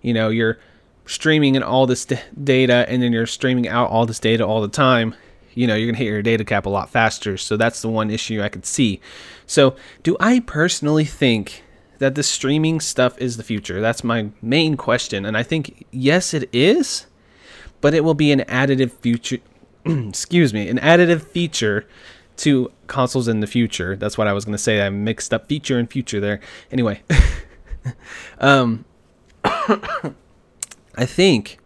you 0.00 0.12
know, 0.12 0.28
you're 0.28 0.58
streaming 1.06 1.54
in 1.54 1.62
all 1.62 1.86
this 1.86 2.04
d- 2.04 2.18
data 2.42 2.84
and 2.88 3.02
then 3.02 3.12
you're 3.12 3.26
streaming 3.26 3.68
out 3.68 3.90
all 3.90 4.06
this 4.06 4.18
data 4.18 4.44
all 4.44 4.60
the 4.60 4.68
time, 4.68 5.14
you 5.54 5.66
know, 5.66 5.74
you're 5.74 5.86
going 5.86 5.94
to 5.94 6.04
hit 6.04 6.10
your 6.10 6.22
data 6.22 6.44
cap 6.44 6.66
a 6.66 6.70
lot 6.70 6.90
faster. 6.90 7.36
So 7.36 7.56
that's 7.56 7.82
the 7.82 7.88
one 7.88 8.10
issue 8.10 8.42
I 8.42 8.48
could 8.48 8.66
see. 8.66 9.00
So, 9.46 9.76
do 10.02 10.16
I 10.18 10.40
personally 10.40 11.04
think 11.04 11.62
that 11.98 12.14
the 12.14 12.22
streaming 12.22 12.80
stuff 12.80 13.18
is 13.18 13.36
the 13.36 13.42
future? 13.42 13.80
That's 13.80 14.02
my 14.02 14.30
main 14.40 14.76
question. 14.76 15.26
And 15.26 15.36
I 15.36 15.42
think, 15.42 15.86
yes, 15.90 16.32
it 16.32 16.48
is, 16.52 17.06
but 17.80 17.92
it 17.92 18.02
will 18.02 18.14
be 18.14 18.32
an 18.32 18.40
additive 18.40 18.92
future. 18.92 19.38
excuse 19.84 20.54
me, 20.54 20.68
an 20.68 20.78
additive 20.78 21.22
feature 21.22 21.86
to 22.38 22.72
consoles 22.86 23.28
in 23.28 23.40
the 23.40 23.46
future. 23.46 23.96
That's 23.96 24.16
what 24.16 24.26
I 24.26 24.32
was 24.32 24.44
going 24.44 24.54
to 24.54 24.62
say. 24.62 24.84
I 24.84 24.90
mixed 24.90 25.32
up 25.32 25.48
feature 25.48 25.78
and 25.78 25.90
future 25.90 26.20
there. 26.20 26.40
Anyway, 26.70 27.02
um, 28.38 28.84
I 29.44 31.06
think 31.06 31.58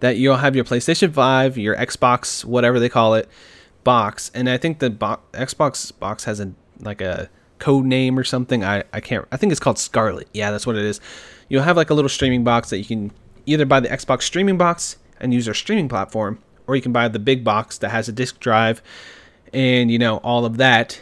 that 0.00 0.16
you'll 0.16 0.36
have 0.36 0.54
your 0.54 0.64
PlayStation 0.64 1.12
5, 1.12 1.58
your 1.58 1.76
Xbox, 1.76 2.44
whatever 2.44 2.78
they 2.78 2.88
call 2.88 3.14
it, 3.14 3.28
box, 3.84 4.30
and 4.34 4.48
I 4.48 4.58
think 4.58 4.78
the 4.78 4.90
bo- 4.90 5.20
Xbox 5.32 5.96
box 5.98 6.24
has 6.24 6.40
a 6.40 6.52
like 6.80 7.00
a 7.00 7.28
code 7.58 7.84
name 7.84 8.18
or 8.18 8.24
something. 8.24 8.64
I, 8.64 8.84
I 8.92 9.00
can't. 9.00 9.26
I 9.32 9.36
think 9.36 9.50
it's 9.50 9.60
called 9.60 9.78
Scarlett. 9.78 10.28
Yeah, 10.32 10.50
that's 10.50 10.66
what 10.66 10.76
it 10.76 10.84
is. 10.84 11.00
You'll 11.48 11.62
have 11.62 11.76
like 11.76 11.90
a 11.90 11.94
little 11.94 12.08
streaming 12.08 12.44
box 12.44 12.70
that 12.70 12.78
you 12.78 12.84
can 12.84 13.10
either 13.46 13.64
buy 13.64 13.80
the 13.80 13.88
Xbox 13.88 14.22
streaming 14.22 14.58
box 14.58 14.98
and 15.20 15.32
use 15.34 15.46
their 15.46 15.54
streaming 15.54 15.88
platform, 15.88 16.38
or 16.66 16.76
you 16.76 16.82
can 16.82 16.92
buy 16.92 17.08
the 17.08 17.18
big 17.18 17.42
box 17.42 17.78
that 17.78 17.90
has 17.90 18.08
a 18.08 18.12
disk 18.12 18.38
drive 18.40 18.82
and 19.52 19.90
you 19.90 19.98
know 19.98 20.18
all 20.18 20.44
of 20.44 20.56
that 20.56 21.00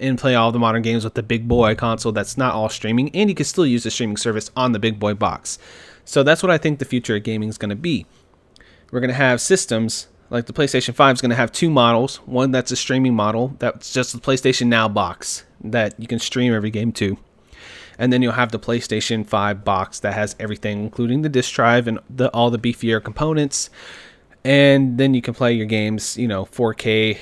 and 0.00 0.18
play 0.18 0.34
all 0.34 0.52
the 0.52 0.58
modern 0.58 0.82
games 0.82 1.04
with 1.04 1.14
the 1.14 1.22
big 1.22 1.46
boy 1.46 1.74
console 1.74 2.12
that's 2.12 2.36
not 2.36 2.54
all 2.54 2.68
streaming 2.68 3.14
and 3.14 3.30
you 3.30 3.34
can 3.34 3.44
still 3.44 3.66
use 3.66 3.84
the 3.84 3.90
streaming 3.90 4.16
service 4.16 4.50
on 4.56 4.72
the 4.72 4.78
big 4.78 4.98
boy 4.98 5.14
box. 5.14 5.58
So 6.04 6.22
that's 6.22 6.42
what 6.42 6.50
i 6.50 6.58
think 6.58 6.78
the 6.78 6.84
future 6.84 7.16
of 7.16 7.22
gaming 7.22 7.48
is 7.48 7.58
going 7.58 7.70
to 7.70 7.76
be. 7.76 8.06
We're 8.90 9.00
going 9.00 9.08
to 9.08 9.14
have 9.14 9.40
systems 9.40 10.08
like 10.30 10.46
the 10.46 10.52
playstation 10.52 10.94
5 10.94 11.16
is 11.16 11.20
going 11.20 11.30
to 11.30 11.36
have 11.36 11.52
two 11.52 11.70
models. 11.70 12.16
One 12.26 12.50
that's 12.50 12.72
a 12.72 12.76
streaming 12.76 13.14
model 13.14 13.54
that's 13.58 13.92
just 13.92 14.12
the 14.12 14.18
playstation 14.18 14.66
now 14.66 14.88
box 14.88 15.44
that 15.62 15.98
you 15.98 16.06
can 16.06 16.18
stream 16.18 16.52
every 16.52 16.70
game 16.70 16.92
to. 16.92 17.16
And 17.98 18.12
then 18.12 18.22
you'll 18.22 18.32
have 18.32 18.50
the 18.50 18.58
PlayStation 18.58 19.26
5 19.26 19.64
box 19.64 20.00
that 20.00 20.14
has 20.14 20.34
everything, 20.40 20.82
including 20.82 21.22
the 21.22 21.28
disk 21.28 21.54
drive 21.54 21.86
and 21.86 22.00
the, 22.10 22.28
all 22.30 22.50
the 22.50 22.58
beefier 22.58 23.02
components 23.02 23.70
and 24.44 24.98
then 24.98 25.14
you 25.14 25.22
can 25.22 25.32
play 25.32 25.54
your 25.54 25.66
games, 25.66 26.18
you 26.18 26.28
know, 26.28 26.44
4K, 26.44 27.18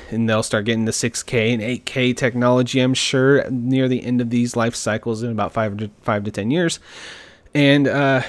and 0.10 0.28
they'll 0.28 0.42
start 0.42 0.64
getting 0.64 0.84
the 0.84 0.92
6K 0.92 1.52
and 1.52 1.62
8K 1.62 2.16
technology. 2.16 2.80
I'm 2.80 2.94
sure 2.94 3.48
near 3.50 3.88
the 3.88 4.04
end 4.04 4.20
of 4.20 4.30
these 4.30 4.54
life 4.54 4.76
cycles 4.76 5.22
in 5.22 5.32
about 5.32 5.52
five 5.52 5.76
to 5.78 5.90
five 6.02 6.24
to 6.24 6.30
ten 6.30 6.50
years, 6.50 6.78
and 7.54 7.88
uh, 7.88 8.22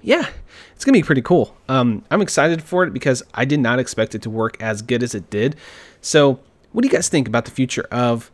yeah, 0.00 0.28
it's 0.74 0.84
gonna 0.84 0.96
be 0.96 1.02
pretty 1.02 1.22
cool. 1.22 1.54
Um, 1.68 2.04
I'm 2.10 2.22
excited 2.22 2.62
for 2.62 2.84
it 2.84 2.92
because 2.94 3.22
I 3.34 3.44
did 3.44 3.60
not 3.60 3.78
expect 3.78 4.14
it 4.14 4.22
to 4.22 4.30
work 4.30 4.60
as 4.62 4.80
good 4.80 5.02
as 5.02 5.14
it 5.14 5.28
did. 5.28 5.56
So, 6.00 6.40
what 6.72 6.82
do 6.82 6.88
you 6.88 6.92
guys 6.92 7.08
think 7.08 7.28
about 7.28 7.44
the 7.44 7.50
future 7.50 7.86
of 7.90 8.30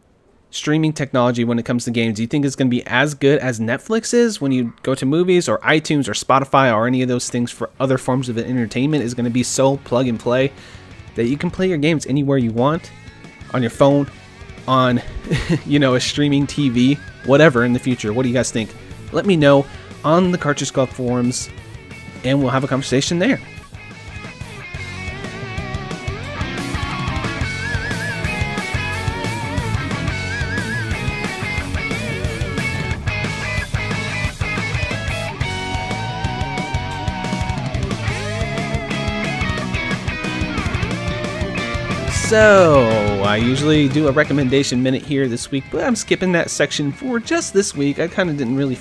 streaming 0.50 0.92
technology 0.92 1.44
when 1.44 1.58
it 1.58 1.64
comes 1.64 1.84
to 1.84 1.90
games? 1.90 2.16
Do 2.16 2.22
you 2.22 2.28
think 2.28 2.44
it's 2.44 2.56
going 2.56 2.68
to 2.68 2.76
be 2.76 2.86
as 2.86 3.14
good 3.14 3.38
as 3.40 3.60
Netflix 3.60 4.14
is 4.14 4.40
when 4.40 4.52
you 4.52 4.72
go 4.82 4.94
to 4.94 5.06
movies 5.06 5.48
or 5.48 5.58
iTunes 5.58 6.08
or 6.08 6.12
Spotify 6.12 6.74
or 6.74 6.86
any 6.86 7.02
of 7.02 7.08
those 7.08 7.28
things 7.28 7.50
for 7.50 7.70
other 7.80 7.98
forms 7.98 8.28
of 8.28 8.38
entertainment? 8.38 9.04
Is 9.04 9.14
going 9.14 9.24
to 9.24 9.30
be 9.30 9.42
so 9.42 9.76
plug 9.78 10.08
and 10.08 10.18
play 10.18 10.52
that 11.14 11.26
you 11.26 11.36
can 11.36 11.50
play 11.50 11.68
your 11.68 11.78
games 11.78 12.06
anywhere 12.06 12.38
you 12.38 12.52
want 12.52 12.90
on 13.52 13.62
your 13.62 13.70
phone, 13.70 14.08
on 14.66 15.02
you 15.66 15.78
know 15.78 15.94
a 15.94 16.00
streaming 16.00 16.46
TV, 16.46 16.98
whatever 17.26 17.64
in 17.64 17.72
the 17.72 17.78
future. 17.78 18.12
What 18.12 18.22
do 18.22 18.28
you 18.28 18.34
guys 18.34 18.50
think? 18.50 18.74
Let 19.12 19.26
me 19.26 19.36
know 19.36 19.66
on 20.04 20.30
the 20.30 20.38
Cartridge 20.38 20.72
Club 20.72 20.88
forums, 20.88 21.50
and 22.24 22.40
we'll 22.40 22.50
have 22.50 22.64
a 22.64 22.68
conversation 22.68 23.18
there. 23.18 23.40
So, 42.38 43.24
I 43.24 43.36
usually 43.36 43.88
do 43.88 44.06
a 44.06 44.12
recommendation 44.12 44.80
minute 44.80 45.02
here 45.02 45.26
this 45.26 45.50
week, 45.50 45.64
but 45.72 45.82
I'm 45.82 45.96
skipping 45.96 46.30
that 46.32 46.50
section 46.50 46.92
for 46.92 47.18
just 47.18 47.52
this 47.52 47.74
week. 47.74 47.98
I 47.98 48.06
kind 48.06 48.30
of 48.30 48.36
didn't 48.36 48.54
really, 48.54 48.78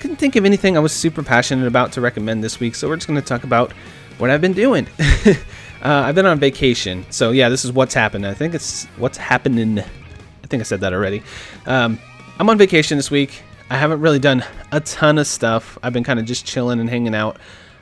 couldn't 0.00 0.16
think 0.16 0.36
of 0.36 0.44
anything 0.44 0.76
I 0.76 0.80
was 0.80 0.92
super 0.92 1.22
passionate 1.22 1.66
about 1.66 1.92
to 1.92 2.02
recommend 2.02 2.44
this 2.44 2.60
week, 2.60 2.74
so 2.74 2.88
we're 2.88 2.96
just 2.96 3.08
going 3.08 3.18
to 3.18 3.26
talk 3.26 3.42
about 3.42 3.72
what 4.18 4.28
I've 4.28 4.42
been 4.42 4.52
doing. 4.52 4.86
uh, 5.26 5.34
I've 5.82 6.14
been 6.14 6.26
on 6.26 6.38
vacation, 6.38 7.06
so 7.08 7.30
yeah, 7.30 7.48
this 7.48 7.64
is 7.64 7.72
what's 7.72 7.94
happened. 7.94 8.26
I 8.26 8.34
think 8.34 8.52
it's 8.52 8.84
what's 8.98 9.16
happening. 9.16 9.78
I 9.78 10.46
think 10.48 10.60
I 10.60 10.64
said 10.64 10.82
that 10.82 10.92
already. 10.92 11.22
Um, 11.64 11.98
I'm 12.38 12.50
on 12.50 12.58
vacation 12.58 12.98
this 12.98 13.10
week. 13.10 13.42
I 13.70 13.78
haven't 13.78 14.02
really 14.02 14.18
done 14.18 14.44
a 14.72 14.80
ton 14.80 15.16
of 15.16 15.26
stuff. 15.26 15.78
I've 15.82 15.94
been 15.94 16.04
kind 16.04 16.18
of 16.18 16.26
just 16.26 16.44
chilling 16.44 16.80
and 16.80 16.90
hanging 16.90 17.14
out. 17.14 17.38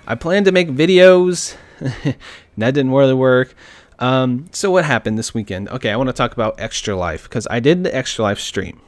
I 0.07 0.15
plan 0.15 0.45
to 0.45 0.53
make 0.53 0.69
videos. 0.69 1.57
that 1.81 2.17
didn't 2.57 2.93
really 2.93 3.15
work. 3.15 3.53
Um, 3.99 4.47
so 4.53 4.71
what 4.71 4.85
happened 4.85 5.19
this 5.19 5.35
weekend? 5.35 5.69
Okay, 5.69 5.91
I 5.91 5.97
want 5.97 6.09
to 6.09 6.13
talk 6.13 6.33
about 6.33 6.59
Extra 6.59 6.95
Life 6.95 7.25
because 7.25 7.47
I 7.51 7.61
did 7.61 7.85
the 7.85 7.95
Extra 7.95 8.25
Life 8.25 8.39
stream. 8.39 8.81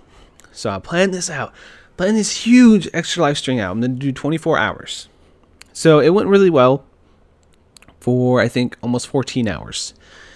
So 0.53 0.71
I 0.71 0.79
planned 0.79 1.13
this 1.13 1.29
out, 1.29 1.53
planned 1.97 2.17
this 2.17 2.45
huge 2.45 2.89
Extra 2.93 3.23
Life 3.23 3.39
stream 3.39 3.59
out. 3.59 3.73
I'm 3.73 3.81
gonna 3.81 3.95
do 3.95 4.13
24 4.13 4.59
hours. 4.59 5.09
So 5.73 6.01
it 6.01 6.11
went 6.11 6.29
really 6.29 6.51
well 6.51 6.85
for 8.01 8.41
I 8.41 8.49
think 8.49 8.77
almost 8.83 9.09
14 9.09 9.49
hours. 9.49 9.95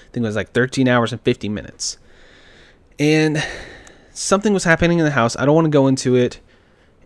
I 0.09 0.13
think 0.13 0.25
it 0.25 0.29
was 0.29 0.37
like 0.37 0.53
13 0.53 0.89
hours 0.89 1.13
and 1.13 1.21
50 1.21 1.49
minutes. 1.49 1.99
And 2.99 3.45
something 4.13 4.53
was 4.53 4.65
happening 4.65 4.99
in 4.99 5.05
the 5.05 5.11
house. 5.11 5.37
I 5.37 5.45
don't 5.45 5.55
want 5.55 5.67
to 5.67 5.71
go 5.71 5.87
into 5.87 6.17
it. 6.17 6.41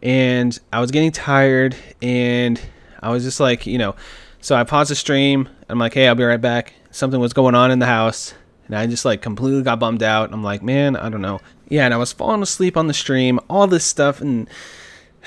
And 0.02 0.58
I 0.72 0.80
was 0.80 0.90
getting 0.90 1.10
tired 1.10 1.74
and 2.00 2.60
I 3.02 3.10
was 3.10 3.24
just 3.24 3.40
like, 3.40 3.66
you 3.66 3.78
know, 3.78 3.94
so 4.40 4.54
I 4.54 4.64
paused 4.64 4.90
the 4.90 4.94
stream. 4.94 5.48
I'm 5.68 5.78
like, 5.78 5.94
hey, 5.94 6.06
I'll 6.06 6.14
be 6.14 6.24
right 6.24 6.40
back 6.40 6.74
something 6.90 7.20
was 7.20 7.32
going 7.32 7.54
on 7.54 7.70
in 7.70 7.78
the 7.78 7.86
house 7.86 8.34
and 8.68 8.76
I 8.76 8.86
just 8.86 9.04
like 9.04 9.22
completely 9.22 9.62
got 9.62 9.80
bummed 9.80 10.02
out. 10.02 10.32
I'm 10.32 10.44
like, 10.44 10.62
man, 10.62 10.94
I 10.94 11.08
don't 11.08 11.22
know. 11.22 11.40
Yeah, 11.68 11.86
and 11.86 11.94
I 11.94 11.96
was 11.96 12.12
falling 12.12 12.42
asleep 12.42 12.76
on 12.76 12.86
the 12.86 12.94
stream, 12.94 13.40
all 13.50 13.66
this 13.66 13.84
stuff, 13.84 14.20
and 14.20 14.48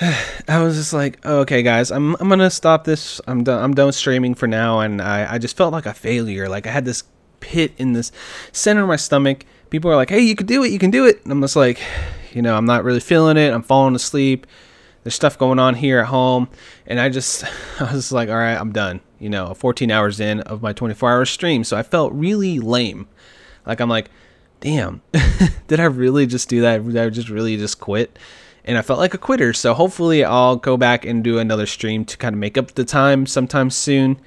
I 0.00 0.62
was 0.62 0.76
just 0.76 0.92
like, 0.92 1.24
okay, 1.26 1.62
guys, 1.62 1.90
I'm 1.90 2.14
I'm 2.16 2.28
gonna 2.28 2.50
stop 2.50 2.84
this. 2.84 3.20
I'm 3.26 3.44
done. 3.44 3.62
I'm 3.62 3.74
done 3.74 3.92
streaming 3.92 4.34
for 4.34 4.46
now, 4.46 4.80
and 4.80 5.02
I 5.02 5.34
I 5.34 5.38
just 5.38 5.56
felt 5.56 5.72
like 5.72 5.86
a 5.86 5.94
failure. 5.94 6.48
Like 6.48 6.66
I 6.66 6.70
had 6.70 6.84
this 6.84 7.04
pit 7.40 7.72
in 7.76 7.92
this 7.92 8.12
center 8.52 8.82
of 8.82 8.88
my 8.88 8.96
stomach. 8.96 9.44
People 9.70 9.90
are 9.90 9.96
like, 9.96 10.10
hey, 10.10 10.20
you 10.20 10.36
can 10.36 10.46
do 10.46 10.62
it, 10.62 10.70
you 10.70 10.78
can 10.78 10.90
do 10.90 11.06
it. 11.06 11.22
And 11.24 11.32
I'm 11.32 11.40
just 11.40 11.56
like, 11.56 11.80
you 12.32 12.42
know, 12.42 12.56
I'm 12.56 12.66
not 12.66 12.84
really 12.84 13.00
feeling 13.00 13.36
it. 13.36 13.52
I'm 13.52 13.62
falling 13.62 13.96
asleep. 13.96 14.46
There's 15.02 15.14
stuff 15.14 15.36
going 15.36 15.58
on 15.58 15.74
here 15.74 15.98
at 15.98 16.06
home, 16.06 16.48
and 16.86 17.00
I 17.00 17.08
just 17.08 17.44
I 17.80 17.92
was 17.92 18.12
like, 18.12 18.28
all 18.28 18.36
right, 18.36 18.56
I'm 18.58 18.72
done 18.72 19.00
you 19.22 19.30
know, 19.30 19.54
14 19.54 19.88
hours 19.92 20.18
in 20.18 20.40
of 20.40 20.62
my 20.62 20.72
24 20.72 21.08
hour 21.08 21.24
stream. 21.24 21.62
So 21.62 21.76
I 21.76 21.84
felt 21.84 22.12
really 22.12 22.58
lame. 22.58 23.06
Like 23.64 23.80
I'm 23.80 23.88
like, 23.88 24.10
damn, 24.58 25.00
did 25.68 25.78
I 25.78 25.84
really 25.84 26.26
just 26.26 26.48
do 26.48 26.60
that? 26.62 26.84
Did 26.84 26.96
I 26.96 27.08
just 27.08 27.28
really 27.28 27.56
just 27.56 27.78
quit? 27.78 28.18
And 28.64 28.76
I 28.76 28.82
felt 28.82 28.98
like 28.98 29.14
a 29.14 29.18
quitter. 29.18 29.52
So 29.52 29.74
hopefully 29.74 30.24
I'll 30.24 30.56
go 30.56 30.76
back 30.76 31.04
and 31.04 31.22
do 31.22 31.38
another 31.38 31.66
stream 31.66 32.04
to 32.06 32.16
kind 32.16 32.34
of 32.34 32.40
make 32.40 32.58
up 32.58 32.72
the 32.72 32.84
time 32.84 33.24
sometime 33.26 33.70
soon. 33.70 34.20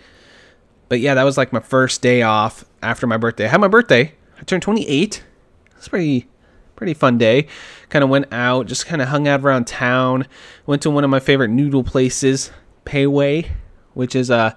But 0.88 1.02
yeah, 1.02 1.14
that 1.14 1.24
was 1.24 1.38
like 1.38 1.52
my 1.52 1.60
first 1.60 2.02
day 2.02 2.22
off 2.22 2.64
after 2.82 3.06
my 3.06 3.18
birthday. 3.18 3.46
I 3.46 3.50
had 3.50 3.60
my 3.60 3.68
birthday. 3.68 4.14
I 4.40 4.44
turned 4.44 4.64
28. 4.64 5.24
It's 5.76 5.90
pretty 5.90 6.30
pretty 6.78 6.94
fun 6.94 7.18
day. 7.18 7.48
Kind 7.90 8.04
of 8.04 8.10
went 8.10 8.28
out, 8.32 8.66
just 8.66 8.86
kind 8.86 9.02
of 9.02 9.10
hung 9.10 9.28
out 9.28 9.42
around 9.42 9.68
town. 9.68 10.28
Went 10.66 10.82
to 10.84 10.90
one 10.90 11.04
of 11.04 11.10
my 11.10 11.20
favorite 11.20 11.50
noodle 11.50 11.84
places, 11.84 12.52
Wei, 12.86 13.52
which 13.94 14.16
is 14.16 14.30
a 14.30 14.36
uh, 14.36 14.56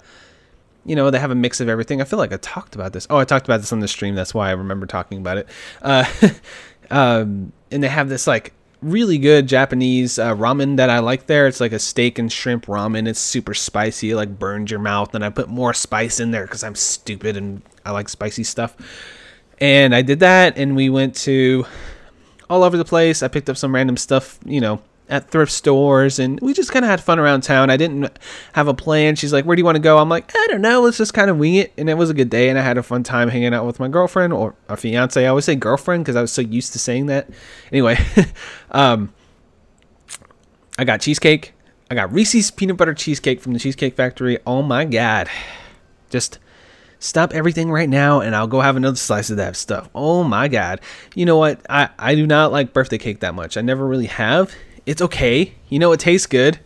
you 0.89 0.97
know, 0.97 1.11
they 1.11 1.19
have 1.19 1.31
a 1.31 1.35
mix 1.35 1.61
of 1.61 1.69
everything. 1.69 2.01
I 2.01 2.05
feel 2.05 2.19
like 2.19 2.33
I 2.33 2.39
talked 2.39 2.75
about 2.75 2.95
this. 2.95 3.07
Oh, 3.11 3.19
I 3.19 3.25
talked 3.25 3.47
about 3.47 3.61
this 3.61 3.73
on 3.75 3.81
the 3.81 3.89
stream. 3.89 4.15
That's 4.15 4.33
why 4.33 4.49
I 4.49 4.53
remember 4.53 4.87
talking 4.87 5.19
about 5.19 5.37
it. 5.37 5.49
Uh, 5.83 6.07
um, 6.91 7.53
and 7.71 7.83
they 7.83 7.89
have 7.89 8.09
this 8.09 8.27
like 8.27 8.55
really 8.81 9.19
good 9.19 9.47
Japanese 9.47 10.19
uh, 10.19 10.35
ramen 10.35 10.79
that 10.79 10.89
I 10.89 11.01
like 11.01 11.27
there. 11.27 11.47
It's 11.47 11.61
like 11.61 11.73
a 11.73 11.79
steak 11.79 12.19
and 12.19 12.33
shrimp 12.33 12.67
ramen. 12.67 13.07
It's 13.07 13.21
super 13.21 13.53
spicy, 13.53 14.13
it, 14.13 14.17
like 14.17 14.39
burns 14.39 14.71
your 14.71 14.81
mouth. 14.81 15.15
And 15.15 15.23
I 15.23 15.29
put 15.29 15.49
more 15.49 15.75
spice 15.75 16.21
in 16.21 16.31
there 16.31 16.45
because 16.45 16.65
I'm 16.65 16.75
stupid 16.75 17.37
and 17.37 17.61
I 17.85 17.91
like 17.91 18.09
spicy 18.09 18.45
stuff. 18.45 18.75
And 19.61 19.95
I 19.95 20.03
did 20.03 20.21
that, 20.21 20.57
and 20.57 20.77
we 20.77 20.89
went 20.89 21.17
to 21.17 21.67
all 22.50 22.62
over 22.62 22.76
the 22.76 22.85
place. 22.85 23.23
I 23.23 23.28
picked 23.28 23.49
up 23.50 23.57
some 23.57 23.75
random 23.75 23.97
stuff, 23.97 24.38
you 24.45 24.61
know, 24.61 24.81
at 25.09 25.31
thrift 25.31 25.50
stores 25.50 26.19
and 26.19 26.38
we 26.40 26.52
just 26.52 26.71
kind 26.71 26.85
of 26.85 26.90
had 26.90 27.02
fun 27.02 27.19
around 27.19 27.43
town. 27.43 27.71
I 27.71 27.76
didn't 27.76 28.19
have 28.52 28.69
a 28.69 28.75
plan. 28.75 29.17
She's 29.17 29.33
like, 29.33 29.45
"Where 29.45 29.57
do 29.57 29.61
you 29.61 29.64
want 29.64 29.76
to 29.76 29.83
go?" 29.83 29.99
I'm 29.99 30.09
like, 30.09 30.31
"I 30.35 30.47
don't 30.49 30.61
know. 30.61 30.83
Let's 30.83 30.99
just 30.99 31.14
kind 31.14 31.31
of 31.31 31.38
wing 31.38 31.55
it." 31.55 31.73
And 31.78 31.88
it 31.88 31.95
was 31.95 32.11
a 32.11 32.14
good 32.14 32.31
day 32.31 32.49
and 32.49 32.59
I 32.59 32.62
had 32.62 32.76
a 32.76 32.83
fun 32.83 33.02
time 33.02 33.28
hanging 33.28 33.55
out 33.55 33.67
with 33.67 33.81
my 33.81 33.88
girlfriend 33.88 34.33
or 34.33 34.55
a 34.69 34.76
fiance. 34.76 35.25
I 35.25 35.28
always 35.28 35.47
say 35.47 35.55
girlfriend 35.55 36.05
because 36.05 36.17
I 36.17 36.21
was 36.21 36.33
so 36.33 36.43
used 36.43 36.73
to 36.75 36.78
saying 36.78 37.07
that. 37.07 37.28
Anyway, 37.73 37.99
um, 38.71 39.12
I 40.78 40.85
got 40.85 41.00
cheesecake. 41.00 41.55
I 41.90 41.95
got 41.95 42.12
Reese's 42.12 42.50
peanut 42.50 42.76
butter 42.76 42.93
cheesecake 42.93 43.40
from 43.40 43.55
the 43.55 43.59
Cheesecake 43.59 43.95
Factory. 43.97 44.38
Oh 44.47 44.62
my 44.62 44.85
god. 44.85 45.28
Just 46.11 46.38
stop 46.99 47.33
everything 47.33 47.71
right 47.71 47.88
now 47.88 48.21
and 48.21 48.35
I'll 48.35 48.47
go 48.47 48.61
have 48.61 48.76
another 48.76 48.97
slice 48.97 49.31
of 49.31 49.37
that 49.37 49.57
stuff. 49.57 49.88
Oh 49.95 50.25
my 50.25 50.49
god. 50.49 50.81
You 51.14 51.26
know 51.26 51.37
what? 51.37 51.61
I, 51.71 51.90
I 51.99 52.14
do 52.14 52.26
not 52.26 52.52
like 52.52 52.73
birthday 52.73 52.99
cake 52.99 53.21
that 53.21 53.35
much. 53.35 53.57
I 53.57 53.61
never 53.61 53.87
really 53.87 54.07
have 54.07 54.55
it's 54.88 55.02
okay. 55.02 55.52
You 55.69 55.78
know, 55.78 55.93
it 55.93 56.00
tastes 56.00 56.26
good. 56.26 56.59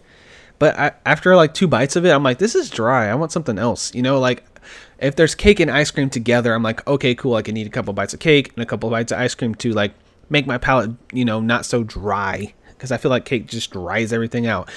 But 0.60 0.78
I, 0.78 0.92
after 1.04 1.34
like 1.34 1.54
two 1.54 1.66
bites 1.66 1.96
of 1.96 2.06
it, 2.06 2.10
I'm 2.10 2.22
like, 2.22 2.38
this 2.38 2.54
is 2.54 2.70
dry. 2.70 3.08
I 3.08 3.16
want 3.16 3.32
something 3.32 3.58
else. 3.58 3.92
You 3.96 4.02
know, 4.02 4.20
like 4.20 4.44
if 5.00 5.16
there's 5.16 5.34
cake 5.34 5.58
and 5.58 5.68
ice 5.68 5.90
cream 5.90 6.08
together, 6.08 6.54
I'm 6.54 6.62
like, 6.62 6.86
okay, 6.86 7.16
cool. 7.16 7.34
I 7.34 7.42
can 7.42 7.56
eat 7.56 7.66
a 7.66 7.70
couple 7.70 7.92
bites 7.92 8.14
of 8.14 8.20
cake 8.20 8.52
and 8.54 8.62
a 8.62 8.66
couple 8.66 8.88
bites 8.90 9.10
of 9.10 9.18
ice 9.18 9.34
cream 9.34 9.56
to 9.56 9.72
like 9.72 9.92
make 10.30 10.46
my 10.46 10.56
palate, 10.56 10.92
you 11.12 11.24
know, 11.24 11.40
not 11.40 11.66
so 11.66 11.82
dry. 11.82 12.54
Because 12.68 12.92
I 12.92 12.96
feel 12.96 13.10
like 13.10 13.24
cake 13.24 13.48
just 13.48 13.72
dries 13.72 14.12
everything 14.12 14.46
out. 14.46 14.70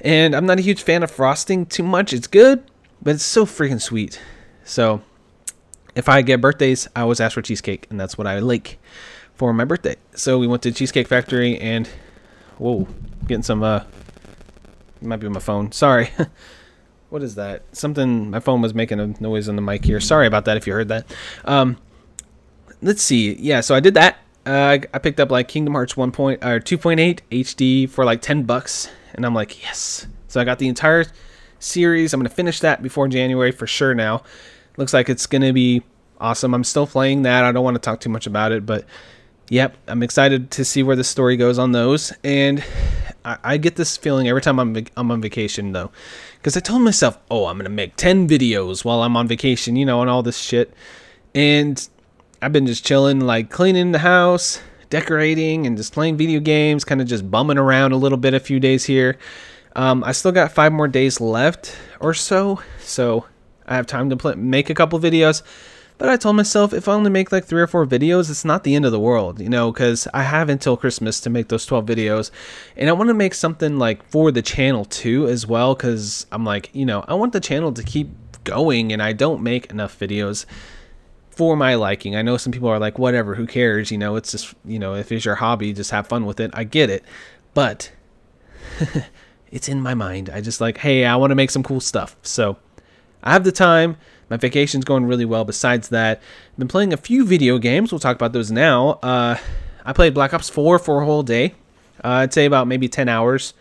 And 0.00 0.34
I'm 0.34 0.46
not 0.46 0.58
a 0.58 0.62
huge 0.62 0.82
fan 0.82 1.04
of 1.04 1.10
frosting 1.10 1.66
too 1.66 1.84
much. 1.84 2.12
It's 2.12 2.26
good, 2.26 2.64
but 3.00 3.14
it's 3.14 3.24
so 3.24 3.46
freaking 3.46 3.80
sweet. 3.80 4.20
So 4.68 5.02
if 5.94 6.08
I 6.08 6.22
get 6.22 6.40
birthdays, 6.40 6.88
I 6.94 7.00
always 7.00 7.20
ask 7.20 7.34
for 7.34 7.42
cheesecake, 7.42 7.86
and 7.90 7.98
that's 7.98 8.16
what 8.16 8.26
I 8.26 8.38
like 8.38 8.78
for 9.34 9.52
my 9.52 9.64
birthday. 9.64 9.96
So 10.14 10.38
we 10.38 10.46
went 10.46 10.62
to 10.64 10.72
Cheesecake 10.72 11.08
Factory 11.08 11.58
and 11.58 11.88
Whoa, 12.58 12.88
getting 13.26 13.44
some, 13.44 13.62
uh, 13.62 13.84
might 15.00 15.16
be 15.16 15.28
my 15.28 15.38
phone. 15.38 15.70
Sorry. 15.70 16.10
what 17.08 17.22
is 17.22 17.36
that? 17.36 17.62
Something, 17.72 18.30
my 18.30 18.40
phone 18.40 18.60
was 18.60 18.74
making 18.74 18.98
a 18.98 19.06
noise 19.20 19.48
on 19.48 19.54
the 19.54 19.62
mic 19.62 19.84
here. 19.84 20.00
Sorry 20.00 20.26
about 20.26 20.44
that 20.46 20.56
if 20.56 20.66
you 20.66 20.72
heard 20.72 20.88
that. 20.88 21.06
Um, 21.44 21.76
let's 22.82 23.00
see. 23.00 23.34
Yeah, 23.34 23.60
so 23.60 23.76
I 23.76 23.80
did 23.80 23.94
that. 23.94 24.18
Uh, 24.44 24.78
I 24.92 24.98
picked 24.98 25.20
up 25.20 25.30
like 25.30 25.46
Kingdom 25.46 25.74
Hearts 25.74 25.96
1. 25.96 26.10
Point, 26.10 26.44
or 26.44 26.58
2.8 26.58 27.20
HD 27.30 27.88
for 27.88 28.04
like 28.04 28.22
10 28.22 28.42
bucks. 28.42 28.90
And 29.14 29.24
I'm 29.24 29.34
like, 29.34 29.62
yes. 29.62 30.08
So 30.26 30.40
I 30.40 30.44
got 30.44 30.58
the 30.58 30.68
entire 30.68 31.04
series. 31.60 32.12
I'm 32.12 32.18
going 32.20 32.28
to 32.28 32.34
finish 32.34 32.58
that 32.60 32.82
before 32.82 33.06
January 33.06 33.52
for 33.52 33.68
sure 33.68 33.94
now. 33.94 34.24
Looks 34.78 34.94
like 34.94 35.10
it's 35.10 35.26
going 35.26 35.42
to 35.42 35.52
be 35.52 35.82
awesome. 36.18 36.54
I'm 36.54 36.64
still 36.64 36.86
playing 36.86 37.22
that. 37.22 37.44
I 37.44 37.52
don't 37.52 37.64
want 37.64 37.74
to 37.74 37.80
talk 37.80 38.00
too 38.00 38.08
much 38.08 38.26
about 38.26 38.52
it, 38.52 38.64
but 38.64 38.86
Yep, 39.50 39.78
I'm 39.86 40.02
excited 40.02 40.50
to 40.52 40.64
see 40.64 40.82
where 40.82 40.96
the 40.96 41.04
story 41.04 41.38
goes 41.38 41.58
on 41.58 41.72
those, 41.72 42.12
and 42.22 42.62
I, 43.24 43.38
I 43.42 43.56
get 43.56 43.76
this 43.76 43.96
feeling 43.96 44.28
every 44.28 44.42
time 44.42 44.58
I'm 44.58 44.76
I'm 44.94 45.10
on 45.10 45.22
vacation 45.22 45.72
though, 45.72 45.90
because 46.36 46.54
I 46.54 46.60
told 46.60 46.82
myself, 46.82 47.18
oh, 47.30 47.46
I'm 47.46 47.56
gonna 47.56 47.70
make 47.70 47.96
ten 47.96 48.28
videos 48.28 48.84
while 48.84 49.02
I'm 49.02 49.16
on 49.16 49.26
vacation, 49.26 49.74
you 49.74 49.86
know, 49.86 50.02
and 50.02 50.10
all 50.10 50.22
this 50.22 50.36
shit, 50.36 50.74
and 51.34 51.88
I've 52.42 52.52
been 52.52 52.66
just 52.66 52.84
chilling, 52.84 53.20
like 53.20 53.48
cleaning 53.48 53.92
the 53.92 54.00
house, 54.00 54.60
decorating, 54.90 55.66
and 55.66 55.78
just 55.78 55.94
playing 55.94 56.18
video 56.18 56.40
games, 56.40 56.84
kind 56.84 57.00
of 57.00 57.06
just 57.06 57.30
bumming 57.30 57.56
around 57.56 57.92
a 57.92 57.96
little 57.96 58.18
bit 58.18 58.34
a 58.34 58.40
few 58.40 58.60
days 58.60 58.84
here. 58.84 59.16
Um, 59.76 60.04
I 60.04 60.12
still 60.12 60.32
got 60.32 60.52
five 60.52 60.72
more 60.72 60.88
days 60.88 61.22
left 61.22 61.74
or 62.00 62.12
so, 62.12 62.60
so 62.80 63.24
I 63.68 63.76
have 63.76 63.86
time 63.86 64.10
to 64.10 64.16
play, 64.16 64.34
make 64.34 64.70
a 64.70 64.74
couple 64.74 64.98
videos. 64.98 65.42
But 65.98 66.08
I 66.08 66.16
told 66.16 66.36
myself 66.36 66.72
if 66.72 66.88
I 66.88 66.92
only 66.92 67.10
make 67.10 67.32
like 67.32 67.44
three 67.44 67.60
or 67.60 67.66
four 67.66 67.84
videos, 67.84 68.30
it's 68.30 68.44
not 68.44 68.62
the 68.62 68.76
end 68.76 68.86
of 68.86 68.92
the 68.92 69.00
world, 69.00 69.40
you 69.40 69.48
know, 69.48 69.72
because 69.72 70.06
I 70.14 70.22
have 70.22 70.48
until 70.48 70.76
Christmas 70.76 71.18
to 71.20 71.30
make 71.30 71.48
those 71.48 71.66
12 71.66 71.84
videos. 71.84 72.30
And 72.76 72.88
I 72.88 72.92
want 72.92 73.08
to 73.08 73.14
make 73.14 73.34
something 73.34 73.78
like 73.78 74.08
for 74.08 74.30
the 74.30 74.40
channel 74.40 74.84
too, 74.84 75.26
as 75.26 75.44
well, 75.44 75.74
because 75.74 76.24
I'm 76.30 76.44
like, 76.44 76.70
you 76.72 76.86
know, 76.86 77.04
I 77.08 77.14
want 77.14 77.32
the 77.32 77.40
channel 77.40 77.72
to 77.72 77.82
keep 77.82 78.10
going 78.44 78.92
and 78.92 79.02
I 79.02 79.12
don't 79.12 79.42
make 79.42 79.70
enough 79.70 79.98
videos 79.98 80.46
for 81.30 81.56
my 81.56 81.74
liking. 81.74 82.14
I 82.14 82.22
know 82.22 82.36
some 82.36 82.52
people 82.52 82.68
are 82.68 82.78
like, 82.78 82.98
whatever, 82.98 83.34
who 83.34 83.46
cares? 83.46 83.90
You 83.90 83.98
know, 83.98 84.14
it's 84.14 84.30
just, 84.30 84.54
you 84.64 84.78
know, 84.78 84.94
if 84.94 85.10
it's 85.10 85.24
your 85.24 85.36
hobby, 85.36 85.72
just 85.72 85.90
have 85.90 86.06
fun 86.06 86.26
with 86.26 86.38
it. 86.38 86.52
I 86.54 86.62
get 86.62 86.90
it. 86.90 87.04
But 87.54 87.90
it's 89.50 89.68
in 89.68 89.80
my 89.80 89.94
mind. 89.94 90.30
I 90.30 90.40
just 90.40 90.60
like, 90.60 90.78
hey, 90.78 91.04
I 91.04 91.16
want 91.16 91.32
to 91.32 91.34
make 91.34 91.50
some 91.50 91.64
cool 91.64 91.80
stuff. 91.80 92.16
So 92.22 92.56
I 93.22 93.32
have 93.32 93.44
the 93.44 93.52
time. 93.52 93.96
My 94.30 94.36
vacation's 94.36 94.84
going 94.84 95.06
really 95.06 95.24
well. 95.24 95.44
Besides 95.44 95.88
that, 95.88 96.20
I've 96.52 96.58
been 96.58 96.68
playing 96.68 96.92
a 96.92 96.98
few 96.98 97.24
video 97.24 97.58
games. 97.58 97.92
We'll 97.92 97.98
talk 97.98 98.16
about 98.16 98.32
those 98.32 98.50
now. 98.50 98.98
Uh, 99.02 99.38
I 99.84 99.92
played 99.92 100.14
Black 100.14 100.34
Ops 100.34 100.50
4 100.50 100.78
for 100.78 101.00
a 101.00 101.04
whole 101.04 101.22
day. 101.22 101.54
Uh, 102.04 102.22
I'd 102.22 102.34
say 102.34 102.44
about 102.44 102.68
maybe 102.68 102.88
10 102.88 103.08
hours, 103.08 103.54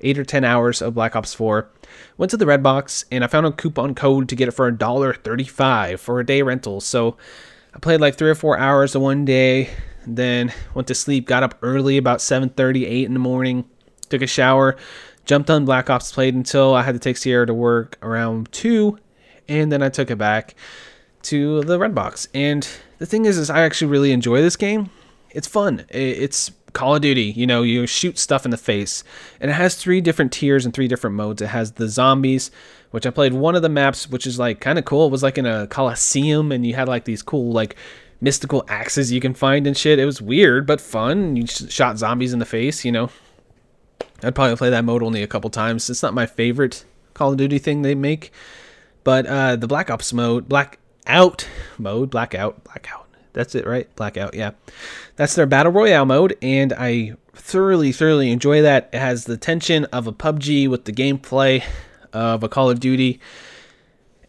8 0.00 0.18
or 0.18 0.24
10 0.24 0.44
hours 0.44 0.80
of 0.80 0.94
Black 0.94 1.14
Ops 1.14 1.34
4. 1.34 1.68
Went 2.16 2.30
to 2.30 2.36
the 2.36 2.46
Redbox 2.46 3.04
and 3.12 3.22
I 3.22 3.26
found 3.26 3.46
a 3.46 3.52
coupon 3.52 3.94
code 3.94 4.28
to 4.30 4.36
get 4.36 4.48
it 4.48 4.52
for 4.52 4.70
$1.35 4.70 5.98
for 5.98 6.18
a 6.18 6.26
day 6.26 6.42
rental. 6.42 6.80
So 6.80 7.16
I 7.74 7.78
played 7.78 8.00
like 8.00 8.16
3 8.16 8.30
or 8.30 8.34
4 8.34 8.58
hours 8.58 8.94
of 8.94 9.02
one 9.02 9.24
day, 9.26 9.70
then 10.06 10.52
went 10.74 10.88
to 10.88 10.94
sleep, 10.94 11.26
got 11.26 11.42
up 11.42 11.56
early 11.62 11.98
about 11.98 12.20
7:30, 12.20 12.86
8 12.86 13.04
in 13.04 13.12
the 13.12 13.18
morning, 13.18 13.64
took 14.08 14.22
a 14.22 14.26
shower, 14.26 14.76
jumped 15.26 15.50
on 15.50 15.64
Black 15.64 15.90
Ops, 15.90 16.12
played 16.12 16.34
until 16.34 16.74
I 16.74 16.82
had 16.82 16.94
to 16.94 16.98
take 16.98 17.16
Sierra 17.16 17.46
to 17.46 17.54
work 17.54 17.98
around 18.00 18.50
2, 18.52 18.98
and 19.48 19.70
then 19.70 19.82
I 19.82 19.88
took 19.88 20.10
it 20.10 20.16
back 20.16 20.54
to 21.24 21.62
the 21.62 21.78
Redbox. 21.78 22.28
And 22.32 22.66
the 22.98 23.06
thing 23.06 23.26
is, 23.26 23.36
is 23.36 23.50
I 23.50 23.60
actually 23.60 23.90
really 23.90 24.12
enjoy 24.12 24.40
this 24.40 24.56
game. 24.56 24.90
It's 25.30 25.48
fun. 25.48 25.84
It's 25.90 26.52
Call 26.72 26.94
of 26.94 27.02
Duty. 27.02 27.24
You 27.24 27.46
know, 27.46 27.62
you 27.62 27.86
shoot 27.86 28.18
stuff 28.18 28.44
in 28.44 28.50
the 28.50 28.56
face, 28.56 29.04
and 29.40 29.50
it 29.50 29.54
has 29.54 29.74
three 29.74 30.00
different 30.00 30.32
tiers 30.32 30.64
and 30.64 30.72
three 30.72 30.88
different 30.88 31.16
modes. 31.16 31.42
It 31.42 31.48
has 31.48 31.72
the 31.72 31.88
zombies, 31.88 32.50
which 32.92 33.06
I 33.06 33.10
played 33.10 33.34
one 33.34 33.56
of 33.56 33.62
the 33.62 33.68
maps, 33.68 34.08
which 34.08 34.26
is 34.26 34.38
like 34.38 34.60
kind 34.60 34.78
of 34.78 34.84
cool. 34.84 35.06
It 35.06 35.12
was 35.12 35.22
like 35.22 35.38
in 35.38 35.46
a 35.46 35.66
coliseum, 35.66 36.52
and 36.52 36.64
you 36.64 36.74
had 36.74 36.88
like 36.88 37.04
these 37.04 37.22
cool 37.22 37.52
like 37.52 37.76
mystical 38.20 38.64
axes 38.68 39.12
you 39.12 39.20
can 39.20 39.34
find 39.34 39.66
and 39.66 39.76
shit. 39.76 39.98
It 39.98 40.06
was 40.06 40.22
weird 40.22 40.66
but 40.66 40.80
fun. 40.80 41.36
You 41.36 41.46
shot 41.46 41.98
zombies 41.98 42.32
in 42.32 42.38
the 42.38 42.46
face. 42.46 42.84
You 42.84 42.92
know, 42.92 43.10
I'd 44.22 44.34
probably 44.34 44.56
play 44.56 44.70
that 44.70 44.84
mode 44.84 45.02
only 45.02 45.22
a 45.22 45.26
couple 45.26 45.50
times. 45.50 45.88
It's 45.90 46.02
not 46.02 46.14
my 46.14 46.26
favorite 46.26 46.84
Call 47.14 47.32
of 47.32 47.38
Duty 47.38 47.58
thing 47.58 47.82
they 47.82 47.94
make, 47.94 48.32
but 49.04 49.26
uh, 49.26 49.56
the 49.56 49.66
Black 49.66 49.90
Ops 49.90 50.12
mode, 50.12 50.48
Blackout 50.48 51.48
mode, 51.78 52.10
Blackout, 52.10 52.64
Blackout. 52.64 53.06
That's 53.32 53.54
it, 53.54 53.66
right? 53.66 53.94
Blackout, 53.96 54.34
yeah. 54.34 54.52
That's 55.16 55.34
their 55.34 55.46
Battle 55.46 55.72
Royale 55.72 56.06
mode, 56.06 56.38
and 56.40 56.72
I 56.72 57.16
thoroughly, 57.34 57.92
thoroughly 57.92 58.30
enjoy 58.30 58.62
that. 58.62 58.88
It 58.92 58.98
has 58.98 59.24
the 59.24 59.36
tension 59.36 59.84
of 59.86 60.06
a 60.06 60.12
PUBG 60.12 60.68
with 60.68 60.86
the 60.86 60.92
gameplay 60.92 61.62
of 62.14 62.42
a 62.42 62.48
Call 62.48 62.70
of 62.70 62.80
Duty, 62.80 63.20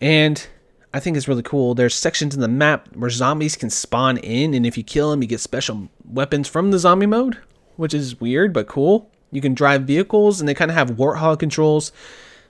and 0.01 0.45
I 0.93 0.99
think 0.99 1.15
it's 1.15 1.27
really 1.27 1.43
cool. 1.43 1.73
There's 1.73 1.95
sections 1.95 2.35
in 2.35 2.41
the 2.41 2.47
map 2.47 2.93
where 2.95 3.09
zombies 3.09 3.55
can 3.55 3.69
spawn 3.69 4.17
in, 4.17 4.53
and 4.53 4.65
if 4.65 4.77
you 4.77 4.83
kill 4.83 5.11
them, 5.11 5.21
you 5.21 5.27
get 5.27 5.39
special 5.39 5.89
weapons 6.05 6.47
from 6.47 6.71
the 6.71 6.79
zombie 6.79 7.05
mode, 7.05 7.37
which 7.77 7.93
is 7.93 8.19
weird 8.19 8.51
but 8.51 8.67
cool. 8.67 9.09
You 9.31 9.41
can 9.41 9.53
drive 9.53 9.83
vehicles, 9.83 10.39
and 10.39 10.47
they 10.47 10.53
kind 10.53 10.71
of 10.71 10.77
have 10.77 10.91
warthog 10.91 11.39
controls 11.39 11.91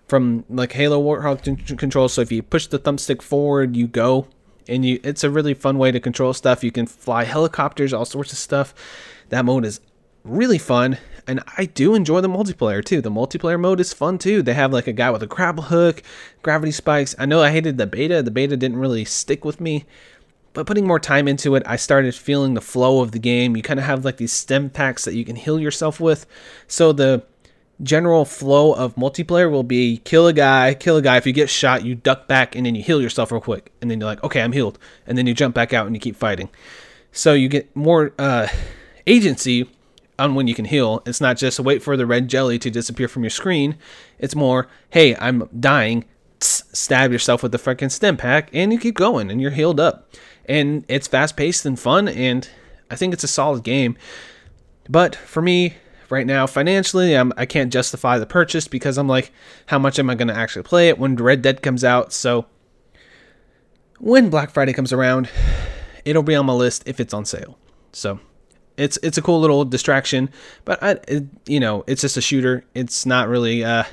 from 0.07 0.46
like 0.50 0.74
Halo 0.74 1.01
warthog 1.01 1.77
controls. 1.77 2.13
So 2.13 2.22
if 2.22 2.31
you 2.31 2.41
push 2.43 2.67
the 2.67 2.79
thumbstick 2.79 3.22
forward, 3.22 3.75
you 3.75 3.88
go, 3.88 4.27
and 4.67 4.86
you 4.86 5.00
it's 5.03 5.24
a 5.24 5.29
really 5.29 5.53
fun 5.53 5.77
way 5.77 5.91
to 5.91 6.00
control 6.00 6.34
stuff. 6.34 6.63
You 6.63 6.72
can 6.72 6.86
fly 6.86 7.24
helicopters, 7.24 7.93
all 7.93 8.05
sorts 8.05 8.31
of 8.31 8.38
stuff. 8.38 8.74
That 9.29 9.46
mode 9.46 9.65
is 9.65 9.81
really 10.24 10.57
fun, 10.57 10.98
and 11.25 11.41
I 11.57 11.65
do 11.65 11.96
enjoy 11.96 12.22
the 12.22 12.29
multiplayer 12.29 12.84
too. 12.84 13.01
The 13.01 13.12
multiplayer 13.12 13.60
mode 13.60 13.79
is 13.79 13.93
fun 13.93 14.17
too. 14.17 14.41
They 14.41 14.53
have 14.53 14.74
like 14.74 14.88
a 14.88 14.93
guy 14.93 15.10
with 15.10 15.24
a 15.24 15.27
grapple 15.27 15.63
hook, 15.63 16.03
gravity 16.43 16.72
spikes. 16.72 17.15
I 17.17 17.25
know 17.25 17.41
I 17.41 17.51
hated 17.51 17.77
the 17.77 17.88
beta. 17.88 18.22
The 18.22 18.31
beta 18.31 18.55
didn't 18.55 18.77
really 18.77 19.05
stick 19.05 19.43
with 19.43 19.60
me, 19.60 19.86
but 20.57 20.65
putting 20.65 20.87
more 20.87 20.99
time 20.99 21.27
into 21.27 21.53
it, 21.53 21.61
I 21.67 21.75
started 21.75 22.15
feeling 22.15 22.55
the 22.55 22.61
flow 22.61 23.01
of 23.01 23.11
the 23.11 23.19
game. 23.19 23.55
You 23.55 23.61
kind 23.61 23.79
of 23.79 23.85
have 23.85 24.03
like 24.03 24.17
these 24.17 24.33
stem 24.33 24.71
packs 24.71 25.05
that 25.05 25.13
you 25.13 25.23
can 25.23 25.35
heal 25.35 25.59
yourself 25.59 25.99
with. 25.99 26.25
So 26.67 26.91
the 26.91 27.23
general 27.83 28.25
flow 28.25 28.74
of 28.74 28.96
multiplayer 28.96 29.51
will 29.51 29.61
be 29.61 29.98
kill 29.98 30.25
a 30.25 30.33
guy, 30.33 30.74
kill 30.74 30.98
a 30.98 31.01
guy. 31.03 31.17
If 31.17 31.27
you 31.27 31.31
get 31.31 31.51
shot, 31.51 31.85
you 31.85 31.93
duck 31.93 32.27
back 32.27 32.55
and 32.55 32.65
then 32.65 32.74
you 32.74 32.81
heal 32.81 33.00
yourself 33.00 33.31
real 33.31 33.39
quick. 33.39 33.72
And 33.83 33.91
then 33.91 34.00
you're 34.00 34.09
like, 34.09 34.24
okay, 34.24 34.41
I'm 34.41 34.51
healed. 34.51 34.79
And 35.05 35.15
then 35.15 35.27
you 35.27 35.35
jump 35.35 35.53
back 35.53 35.74
out 35.74 35.85
and 35.85 35.96
you 35.96 36.00
keep 36.00 36.15
fighting. 36.15 36.50
So 37.11 37.35
you 37.35 37.50
get 37.50 37.75
more 37.75 38.13
uh, 38.17 38.48
agency 39.05 39.70
on 40.17 40.33
when 40.33 40.48
you 40.48 40.55
can 40.55 40.65
heal. 40.65 41.03
It's 41.05 41.22
not 41.22 41.37
just 41.37 41.59
wait 41.59 41.83
for 41.83 41.96
the 41.96 42.07
red 42.07 42.29
jelly 42.29 42.57
to 42.57 42.72
disappear 42.72 43.07
from 43.07 43.22
your 43.22 43.29
screen. 43.29 43.77
It's 44.17 44.33
more, 44.33 44.70
hey, 44.89 45.15
I'm 45.17 45.48
dying. 45.59 46.05
stab 46.39 47.11
yourself 47.11 47.43
with 47.43 47.51
the 47.51 47.59
freaking 47.59 47.91
stem 47.91 48.17
pack 48.17 48.50
and 48.53 48.74
you 48.74 48.79
keep 48.79 48.96
going 48.96 49.29
and 49.29 49.39
you're 49.39 49.51
healed 49.51 49.79
up 49.79 50.09
and 50.48 50.86
it's 50.88 51.07
fast 51.07 51.36
paced 51.36 51.66
and 51.66 51.79
fun, 51.79 52.07
and 52.07 52.48
I 52.90 52.96
think 52.96 53.14
it's 53.14 53.24
a 53.24 53.27
solid 53.27 53.64
game. 53.64 53.98
But 54.90 55.16
for 55.16 55.42
me, 55.42 55.75
right 56.10 56.25
now, 56.25 56.48
financially, 56.48 57.14
I'm, 57.14 57.33
I 57.38 57.46
can't 57.46 57.72
justify 57.72 58.18
the 58.18 58.25
purchase 58.25 58.68
because 58.68 58.98
I'm 58.98 59.07
like, 59.07 59.31
how 59.68 59.79
much 59.79 60.00
am 60.00 60.10
I 60.10 60.16
going 60.16 60.29
to 60.29 60.36
actually 60.36 60.64
play 60.64 60.90
it 60.90 60.98
when 60.98 61.16
Red 61.16 61.42
Dead 61.42 61.62
comes 61.62 61.83
out? 61.83 62.14
So 62.14 62.46
when 64.00 64.29
Black 64.29 64.51
Friday 64.51 64.74
comes 64.74 64.94
around, 64.94 65.29
it'll 66.05 66.24
be 66.24 66.36
on 66.36 66.46
my 66.46 66.53
list 66.53 66.83
if 66.86 67.00
it's 67.00 67.14
on 67.14 67.25
sale. 67.25 67.57
So 67.92 68.20
it's 68.77 68.98
it's 69.01 69.18
a 69.18 69.22
cool 69.22 69.40
little 69.40 69.66
distraction, 69.66 70.29
but 70.64 70.81
I, 70.81 70.92
it, 71.07 71.25
you 71.48 71.60
know, 71.60 71.83
it's 71.88 72.01
just 72.01 72.16
a 72.16 72.22
shooter. 72.22 72.64
It's 72.74 73.05
not 73.05 73.27
really 73.27 73.64
a 73.64 73.88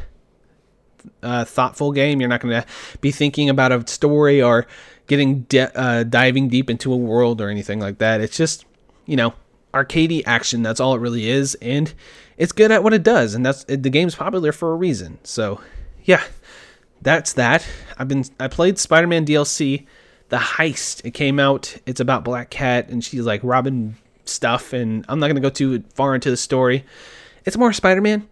thoughtful 1.23 1.93
game. 1.93 2.21
You're 2.21 2.29
not 2.29 2.41
going 2.41 2.61
to 2.61 2.69
be 3.01 3.11
thinking 3.11 3.49
about 3.49 3.73
a 3.73 3.87
story 3.91 4.43
or 4.43 4.67
getting 5.07 5.43
de- 5.43 5.79
uh, 5.79 6.05
diving 6.05 6.49
deep 6.49 6.71
into 6.71 6.93
a 6.93 6.97
world 6.97 7.41
or 7.41 7.49
anything 7.49 7.81
like 7.81 7.99
that. 7.99 8.21
It's 8.21 8.37
just 8.37 8.65
you 9.07 9.17
know 9.17 9.35
arcadey 9.73 10.23
action. 10.27 10.63
That's 10.63 10.81
all 10.81 10.95
it 10.95 11.01
really 11.01 11.29
is, 11.29 11.55
and 11.57 11.93
it's 12.37 12.53
good 12.53 12.71
at 12.71 12.83
what 12.83 12.95
it 12.95 13.03
does. 13.03 13.35
And 13.35 13.45
that's 13.45 13.65
the 13.65 13.77
game's 13.77 14.15
popular 14.15 14.53
for 14.53 14.73
a 14.73 14.77
reason. 14.77 15.19
So 15.25 15.61
yeah, 16.05 16.23
that's 17.03 17.33
that. 17.35 17.67
I've 17.99 18.09
been 18.09 18.25
I 18.41 18.49
played 18.49 18.79
Spider-Man 18.79 19.27
DLC, 19.27 19.87
The 20.29 20.39
Heist. 20.39 21.05
It 21.05 21.13
came 21.13 21.39
out. 21.39 21.77
It's 21.87 22.01
about 22.01 22.25
Black 22.25 22.51
Cat 22.51 22.89
and 22.89 23.05
she's 23.05 23.25
like 23.25 23.41
robbing 23.43 23.97
stuff. 24.25 24.73
And 24.73 25.05
I'm 25.09 25.19
not 25.21 25.29
gonna 25.29 25.41
go 25.41 25.51
too 25.51 25.83
far 25.95 26.15
into 26.15 26.31
the 26.31 26.37
story. 26.37 26.85
It's 27.45 27.57
more 27.57 27.73
Spider-Man. 27.73 28.29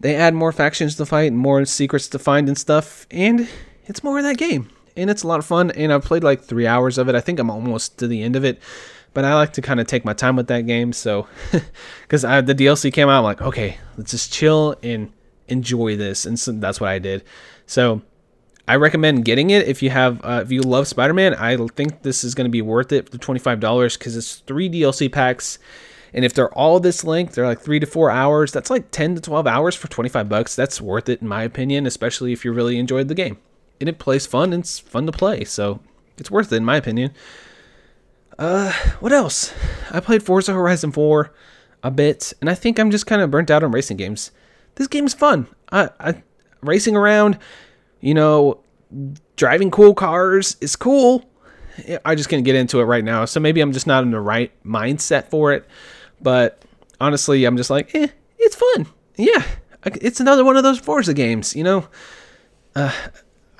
They 0.00 0.16
add 0.16 0.34
more 0.34 0.52
factions 0.52 0.96
to 0.96 1.06
fight 1.06 1.30
and 1.30 1.38
more 1.38 1.64
secrets 1.64 2.08
to 2.08 2.18
find 2.18 2.48
and 2.48 2.58
stuff, 2.58 3.06
and 3.10 3.48
it's 3.86 4.02
more 4.02 4.18
of 4.18 4.24
that 4.24 4.36
game 4.36 4.68
and 4.96 5.10
it's 5.10 5.22
a 5.22 5.26
lot 5.26 5.38
of 5.38 5.46
fun. 5.46 5.70
And 5.72 5.92
I've 5.92 6.04
played 6.04 6.24
like 6.24 6.42
three 6.42 6.66
hours 6.66 6.98
of 6.98 7.08
it. 7.08 7.14
I 7.14 7.20
think 7.20 7.38
I'm 7.38 7.50
almost 7.50 7.98
to 7.98 8.06
the 8.06 8.22
end 8.22 8.36
of 8.36 8.44
it, 8.44 8.60
but 9.12 9.24
I 9.24 9.34
like 9.34 9.52
to 9.54 9.62
kind 9.62 9.80
of 9.80 9.86
take 9.86 10.04
my 10.04 10.12
time 10.12 10.36
with 10.36 10.48
that 10.48 10.66
game. 10.66 10.92
So, 10.92 11.26
because 12.02 12.22
the 12.22 12.54
DLC 12.54 12.92
came 12.92 13.08
out, 13.08 13.18
I'm 13.18 13.24
like, 13.24 13.42
okay, 13.42 13.78
let's 13.96 14.10
just 14.10 14.32
chill 14.32 14.76
and 14.82 15.12
enjoy 15.48 15.96
this, 15.96 16.24
and 16.24 16.38
so 16.38 16.52
that's 16.52 16.80
what 16.80 16.90
I 16.90 16.98
did. 16.98 17.24
So, 17.66 18.02
I 18.66 18.76
recommend 18.76 19.26
getting 19.26 19.50
it 19.50 19.68
if 19.68 19.82
you 19.82 19.90
have 19.90 20.24
uh, 20.24 20.40
if 20.42 20.50
you 20.50 20.62
love 20.62 20.88
Spider-Man. 20.88 21.34
I 21.34 21.56
think 21.68 22.02
this 22.02 22.24
is 22.24 22.34
going 22.34 22.46
to 22.46 22.50
be 22.50 22.62
worth 22.62 22.92
it 22.92 23.10
for 23.10 23.18
twenty 23.18 23.40
five 23.40 23.60
dollars 23.60 23.96
because 23.96 24.16
it's 24.16 24.36
three 24.36 24.70
DLC 24.70 25.12
packs. 25.12 25.58
And 26.14 26.24
if 26.24 26.32
they're 26.32 26.54
all 26.54 26.78
this 26.78 27.02
length, 27.02 27.34
they're 27.34 27.44
like 27.44 27.60
three 27.60 27.80
to 27.80 27.86
four 27.86 28.08
hours. 28.08 28.52
That's 28.52 28.70
like 28.70 28.92
10 28.92 29.16
to 29.16 29.20
12 29.20 29.48
hours 29.48 29.74
for 29.74 29.88
25 29.88 30.28
bucks. 30.28 30.54
That's 30.54 30.80
worth 30.80 31.08
it, 31.08 31.20
in 31.20 31.26
my 31.26 31.42
opinion, 31.42 31.86
especially 31.86 32.32
if 32.32 32.44
you 32.44 32.52
really 32.52 32.78
enjoyed 32.78 33.08
the 33.08 33.16
game 33.16 33.38
and 33.80 33.88
it 33.88 33.98
plays 33.98 34.26
fun 34.26 34.52
and 34.52 34.62
it's 34.62 34.78
fun 34.78 35.06
to 35.06 35.12
play. 35.12 35.44
So 35.44 35.80
it's 36.18 36.30
worth 36.30 36.52
it 36.52 36.56
in 36.56 36.64
my 36.64 36.76
opinion. 36.76 37.12
Uh, 38.38 38.72
what 39.00 39.12
else? 39.12 39.52
I 39.90 40.00
played 40.00 40.22
Forza 40.22 40.52
Horizon 40.52 40.92
4 40.92 41.32
a 41.82 41.90
bit, 41.90 42.32
and 42.40 42.50
I 42.50 42.54
think 42.54 42.78
I'm 42.78 42.90
just 42.90 43.06
kind 43.06 43.22
of 43.22 43.30
burnt 43.30 43.50
out 43.50 43.62
on 43.62 43.70
racing 43.70 43.96
games. 43.96 44.30
This 44.74 44.88
game's 44.88 45.14
fun. 45.14 45.46
I, 45.70 45.90
I 46.00 46.22
racing 46.62 46.96
around, 46.96 47.38
you 48.00 48.14
know, 48.14 48.60
driving 49.36 49.70
cool 49.70 49.94
cars 49.94 50.56
is 50.60 50.76
cool. 50.76 51.24
I 52.04 52.14
just 52.14 52.28
can't 52.28 52.44
get 52.44 52.54
into 52.54 52.80
it 52.80 52.84
right 52.84 53.04
now, 53.04 53.24
so 53.24 53.40
maybe 53.40 53.60
I'm 53.60 53.72
just 53.72 53.86
not 53.86 54.02
in 54.04 54.10
the 54.10 54.20
right 54.20 54.52
mindset 54.64 55.28
for 55.28 55.52
it. 55.52 55.66
But 56.20 56.62
honestly, 57.00 57.44
I'm 57.44 57.56
just 57.56 57.70
like, 57.70 57.94
eh, 57.94 58.08
it's 58.38 58.56
fun. 58.56 58.86
Yeah, 59.16 59.42
it's 59.84 60.20
another 60.20 60.44
one 60.44 60.56
of 60.56 60.62
those 60.62 60.78
Forza 60.78 61.14
games, 61.14 61.54
you 61.54 61.64
know. 61.64 61.88
Uh, 62.74 62.92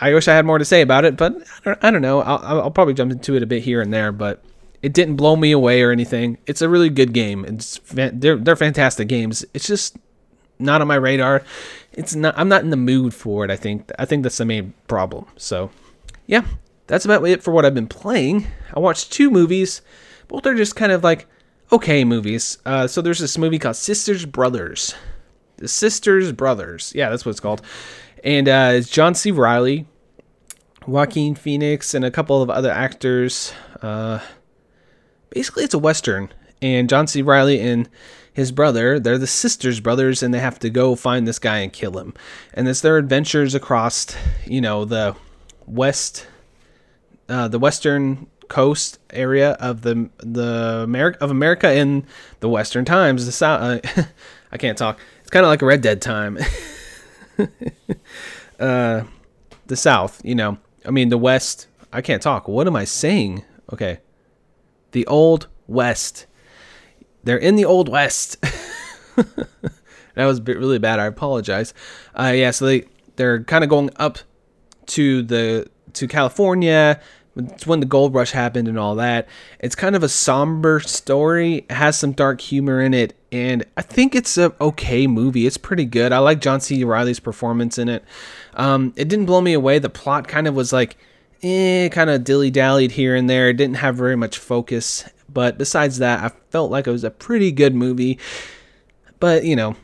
I 0.01 0.13
wish 0.13 0.29
I 0.29 0.35
had 0.35 0.45
more 0.45 0.59
to 0.59 0.65
say 0.65 0.83
about 0.83 1.05
it, 1.05 1.17
but 1.17 1.35
I 1.35 1.61
don't, 1.65 1.85
I 1.85 1.91
don't 1.91 2.03
know. 2.03 2.21
I'll, 2.21 2.63
I'll, 2.63 2.71
probably 2.71 2.95
jump 2.95 3.13
into 3.13 3.37
it 3.37 3.43
a 3.43 3.47
bit 3.47 3.63
here 3.63 3.81
and 3.81 3.93
there, 3.93 4.13
but 4.13 4.43
it 4.83 4.93
didn't 4.93 5.17
blow 5.17 5.37
me 5.37 5.53
away 5.53 5.83
or 5.83 5.93
anything. 5.93 6.39
It's 6.47 6.63
a 6.63 6.69
really 6.69 6.91
good 6.91 7.13
game. 7.13 7.45
It's 7.45 7.79
they're 7.91 8.37
they're 8.37 8.57
fantastic 8.57 9.09
games. 9.09 9.45
It's 9.55 9.67
just 9.67 9.97
not 10.59 10.81
on 10.81 10.89
my 10.89 10.97
radar. 10.97 11.43
It's 11.93 12.15
not. 12.15 12.35
I'm 12.37 12.49
not 12.49 12.63
in 12.63 12.71
the 12.71 12.77
mood 12.77 13.15
for 13.15 13.45
it. 13.45 13.51
I 13.51 13.57
think. 13.57 13.91
I 13.99 14.05
think 14.05 14.23
that's 14.23 14.39
the 14.39 14.45
main 14.45 14.75
problem. 14.89 15.27
So, 15.37 15.71
yeah, 16.27 16.45
that's 16.87 17.05
about 17.05 17.25
it 17.25 17.43
for 17.43 17.53
what 17.53 17.65
I've 17.65 17.75
been 17.75 17.89
playing. 17.89 18.47
I 18.75 18.81
watched 18.81 19.13
two 19.13 19.31
movies. 19.31 19.81
Both 20.29 20.47
are 20.47 20.55
just 20.55 20.77
kind 20.77 20.93
of 20.93 21.05
like 21.05 21.27
okay 21.73 22.05
movies. 22.05 22.59
Uh, 22.67 22.87
so 22.87 23.01
there's 23.01 23.21
this 23.21 23.39
movie 23.39 23.59
called 23.59 23.77
Sisters 23.77 24.27
Brothers. 24.27 24.95
The 25.57 25.69
Sisters 25.69 26.33
Brothers. 26.33 26.93
Yeah, 26.95 27.11
that's 27.11 27.25
what 27.25 27.31
it's 27.31 27.41
called. 27.41 27.63
And 28.25 28.49
uh, 28.49 28.71
it's 28.73 28.89
John 28.89 29.15
C. 29.15 29.31
Reilly, 29.31 29.87
Joaquin 30.87 31.35
Phoenix, 31.35 31.93
and 31.93 32.07
a 32.07 32.11
couple 32.11 32.41
of 32.41 32.49
other 32.49 32.71
actors. 32.71 33.53
Uh, 33.83 34.19
basically, 35.29 35.65
it's 35.65 35.75
a 35.75 35.79
Western. 35.79 36.33
And 36.63 36.89
John 36.89 37.07
C. 37.07 37.21
Reilly 37.21 37.61
and 37.61 37.87
his 38.33 38.51
brother, 38.51 38.99
they're 38.99 39.19
the 39.19 39.27
sisters 39.27 39.79
brothers, 39.79 40.23
and 40.23 40.33
they 40.33 40.39
have 40.39 40.59
to 40.61 40.71
go 40.71 40.97
find 40.97 41.29
this 41.29 41.39
guy 41.39 41.59
and 41.59 41.71
kill 41.71 41.99
him. 41.99 42.15
And 42.55 42.67
it's 42.67 42.81
their 42.81 42.97
adventures 42.97 43.55
across, 43.55 44.17
you 44.47 44.63
know, 44.63 44.87
the 44.87 45.15
west, 45.67 46.27
uh, 47.29 47.49
the 47.49 47.59
western 47.59 48.27
coast 48.49 48.99
area 49.11 49.53
of 49.53 49.83
the 49.83 50.09
the 50.19 50.81
America 50.83 51.23
of 51.23 51.31
America 51.31 51.73
in 51.75 52.07
the 52.41 52.49
Western 52.49 52.87
times. 52.87 53.27
The 53.27 53.33
south, 53.33 53.85
I 54.53 54.57
can't 54.57 54.79
talk. 54.79 54.99
It's 55.21 55.31
kind 55.31 55.45
of 55.45 55.51
like 55.51 55.61
a 55.61 55.67
Red 55.67 55.83
Dead 55.83 56.01
time. 56.01 56.39
uh, 58.61 59.03
the 59.67 59.77
South, 59.77 60.21
you 60.25 60.35
know. 60.35 60.59
I 60.85 60.91
mean, 60.91 61.09
the 61.09 61.19
West. 61.19 61.67
I 61.93 62.03
can't 62.03 62.23
talk. 62.23 62.49
What 62.49 62.67
am 62.67 62.77
I 62.77 62.85
saying? 62.85 63.45
Okay, 63.73 64.01
the 64.93 65.07
Old 65.07 65.49
West. 65.67 66.27
They're 67.23 67.39
in 67.39 67.57
the 67.57 67.65
Old 67.65 67.89
West. 67.89 68.41
that 69.17 70.27
was 70.27 70.41
really 70.43 70.79
bad. 70.79 70.99
I 70.99 71.07
apologize. 71.07 71.73
Uh, 72.15 72.33
yeah, 72.35 72.51
so 72.51 72.67
they 72.67 72.85
they're 73.17 73.43
kind 73.45 73.65
of 73.65 73.71
going 73.71 73.91
up 73.97 74.19
to 74.87 75.23
the 75.23 75.69
to 75.95 76.09
California. 76.09 77.01
It's 77.37 77.67
when 77.67 77.81
the 77.81 77.87
gold 77.87 78.15
rush 78.15 78.31
happened 78.31 78.69
and 78.69 78.79
all 78.79 78.95
that. 78.97 79.29
It's 79.59 79.75
kind 79.75 79.97
of 79.97 80.03
a 80.03 80.09
somber 80.09 80.81
story. 80.81 81.57
It 81.69 81.73
has 81.73 81.99
some 81.99 82.13
dark 82.13 82.41
humor 82.41 82.81
in 82.81 82.95
it, 82.95 83.17
and 83.33 83.65
I 83.77 83.83
think 83.83 84.15
it's 84.15 84.39
a 84.39 84.55
okay 84.61 85.07
movie. 85.07 85.47
It's 85.47 85.57
pretty 85.57 85.85
good. 85.85 86.13
I 86.13 86.19
like 86.19 86.41
John 86.41 86.61
C. 86.61 86.85
Reilly's 86.85 87.21
performance 87.21 87.79
in 87.79 87.89
it. 87.89 88.05
Um, 88.55 88.93
it 88.97 89.09
didn't 89.09 89.27
blow 89.27 89.41
me 89.41 89.53
away. 89.53 89.79
The 89.79 89.91
plot 89.91 90.29
kind 90.29 90.47
of 90.47 90.55
was 90.55 90.73
like, 90.73 90.97
eh, 91.43 91.89
kind 91.89 92.11
of 92.11 92.25
dilly 92.25 92.51
dallied 92.51 92.93
here 92.93 93.17
and 93.17 93.29
there. 93.29 93.49
It 93.49 93.57
didn't 93.57 93.77
have 93.77 93.97
very 93.97 94.17
much 94.17 94.39
focus. 94.39 95.09
But 95.29 95.59
besides 95.59 95.99
that, 95.99 96.23
I 96.23 96.29
felt 96.51 96.71
like 96.71 96.87
it 96.87 96.93
was 96.93 97.05
a 97.05 97.11
pretty 97.11 97.51
good 97.51 97.75
movie. 97.75 98.19
But, 99.19 99.45
you 99.45 99.57
know, 99.57 99.75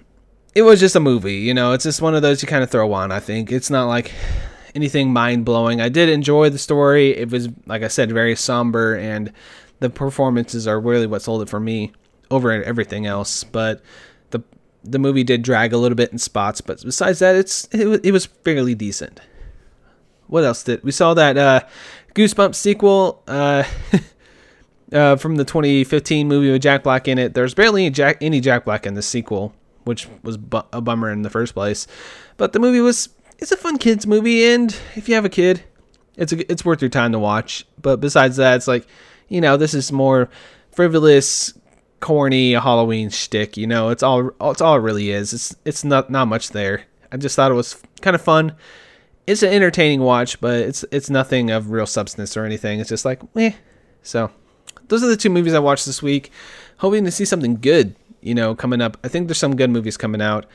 it 0.54 0.62
was 0.62 0.80
just 0.80 0.96
a 0.96 1.00
movie. 1.00 1.36
You 1.36 1.54
know, 1.54 1.72
it's 1.72 1.84
just 1.84 2.02
one 2.02 2.14
of 2.14 2.22
those 2.22 2.42
you 2.42 2.48
kind 2.48 2.62
of 2.62 2.70
throw 2.70 2.92
on, 2.92 3.10
I 3.10 3.20
think. 3.20 3.50
It's 3.50 3.70
not 3.70 3.86
like 3.86 4.12
anything 4.74 5.12
mind 5.12 5.44
blowing. 5.44 5.80
I 5.80 5.88
did 5.88 6.08
enjoy 6.08 6.50
the 6.50 6.58
story. 6.58 7.16
It 7.16 7.30
was, 7.30 7.48
like 7.66 7.82
I 7.82 7.88
said, 7.88 8.10
very 8.12 8.36
somber, 8.36 8.96
and 8.96 9.32
the 9.80 9.90
performances 9.90 10.66
are 10.66 10.80
really 10.80 11.06
what 11.06 11.22
sold 11.22 11.42
it 11.42 11.48
for 11.48 11.60
me 11.60 11.92
over 12.30 12.50
everything 12.62 13.06
else. 13.06 13.44
But 13.44 13.82
the 14.30 14.42
the 14.84 14.98
movie 14.98 15.24
did 15.24 15.42
drag 15.42 15.72
a 15.72 15.78
little 15.78 15.96
bit 15.96 16.12
in 16.12 16.18
spots, 16.18 16.60
but 16.60 16.82
besides 16.82 17.18
that, 17.18 17.34
it's 17.36 17.68
it, 17.72 18.04
it 18.04 18.12
was 18.12 18.26
fairly 18.26 18.74
decent. 18.74 19.20
What 20.26 20.44
else 20.44 20.62
did 20.62 20.84
we 20.84 20.92
saw 20.92 21.14
that 21.14 21.36
uh, 21.36 21.60
Goosebumps 22.14 22.54
sequel? 22.54 23.22
Uh, 23.26 23.64
uh, 24.92 25.16
from 25.16 25.36
the 25.36 25.44
2015 25.44 26.28
movie 26.28 26.50
with 26.50 26.62
Jack 26.62 26.82
Black 26.82 27.08
in 27.08 27.18
it. 27.18 27.34
There's 27.34 27.54
barely 27.54 27.86
any 27.86 27.90
Jack, 27.90 28.18
any 28.20 28.40
Jack 28.40 28.64
Black 28.64 28.86
in 28.86 28.94
the 28.94 29.02
sequel, 29.02 29.54
which 29.84 30.08
was 30.22 30.36
bu- 30.36 30.62
a 30.72 30.80
bummer 30.80 31.10
in 31.10 31.22
the 31.22 31.30
first 31.30 31.54
place. 31.54 31.86
But 32.36 32.52
the 32.52 32.58
movie 32.58 32.80
was 32.80 33.08
it's 33.40 33.52
a 33.52 33.56
fun 33.56 33.78
kids 33.78 34.06
movie, 34.06 34.44
and 34.44 34.76
if 34.94 35.08
you 35.08 35.14
have 35.14 35.24
a 35.24 35.30
kid, 35.30 35.62
it's 36.16 36.32
a, 36.32 36.50
it's 36.50 36.64
worth 36.64 36.82
your 36.82 36.90
time 36.90 37.12
to 37.12 37.18
watch. 37.18 37.66
But 37.80 38.00
besides 38.00 38.36
that, 38.36 38.56
it's 38.56 38.68
like 38.68 38.86
you 39.28 39.40
know 39.40 39.56
this 39.56 39.74
is 39.74 39.90
more 39.90 40.28
frivolous, 40.72 41.54
corny 42.00 42.52
Halloween 42.52 43.10
shtick. 43.10 43.56
You 43.56 43.66
know, 43.66 43.88
it's 43.88 44.02
all 44.02 44.30
it's 44.42 44.60
all 44.60 44.76
it 44.76 44.80
really 44.80 45.10
is. 45.10 45.32
It's 45.32 45.56
it's 45.64 45.84
not 45.84 46.10
not 46.10 46.28
much 46.28 46.50
there. 46.50 46.84
I 47.12 47.16
just 47.16 47.36
thought 47.36 47.50
it 47.50 47.54
was 47.54 47.82
kind 48.02 48.14
of 48.14 48.22
fun. 48.22 48.54
It's 49.26 49.42
an 49.42 49.52
entertaining 49.52 50.00
watch, 50.00 50.40
but 50.40 50.56
it's 50.56 50.84
it's 50.90 51.10
nothing 51.10 51.50
of 51.50 51.70
real 51.70 51.86
substance 51.86 52.36
or 52.36 52.44
anything. 52.44 52.80
It's 52.80 52.88
just 52.88 53.04
like, 53.04 53.20
eh. 53.36 53.52
So 54.02 54.30
those 54.88 55.02
are 55.02 55.08
the 55.08 55.16
two 55.16 55.30
movies 55.30 55.54
I 55.54 55.58
watched 55.58 55.86
this 55.86 56.02
week. 56.02 56.30
Hoping 56.78 57.04
to 57.04 57.10
see 57.10 57.24
something 57.24 57.56
good, 57.56 57.94
you 58.22 58.34
know, 58.34 58.54
coming 58.54 58.80
up. 58.80 58.96
I 59.04 59.08
think 59.08 59.28
there's 59.28 59.38
some 59.38 59.56
good 59.56 59.70
movies 59.70 59.96
coming 59.96 60.22
out. 60.22 60.46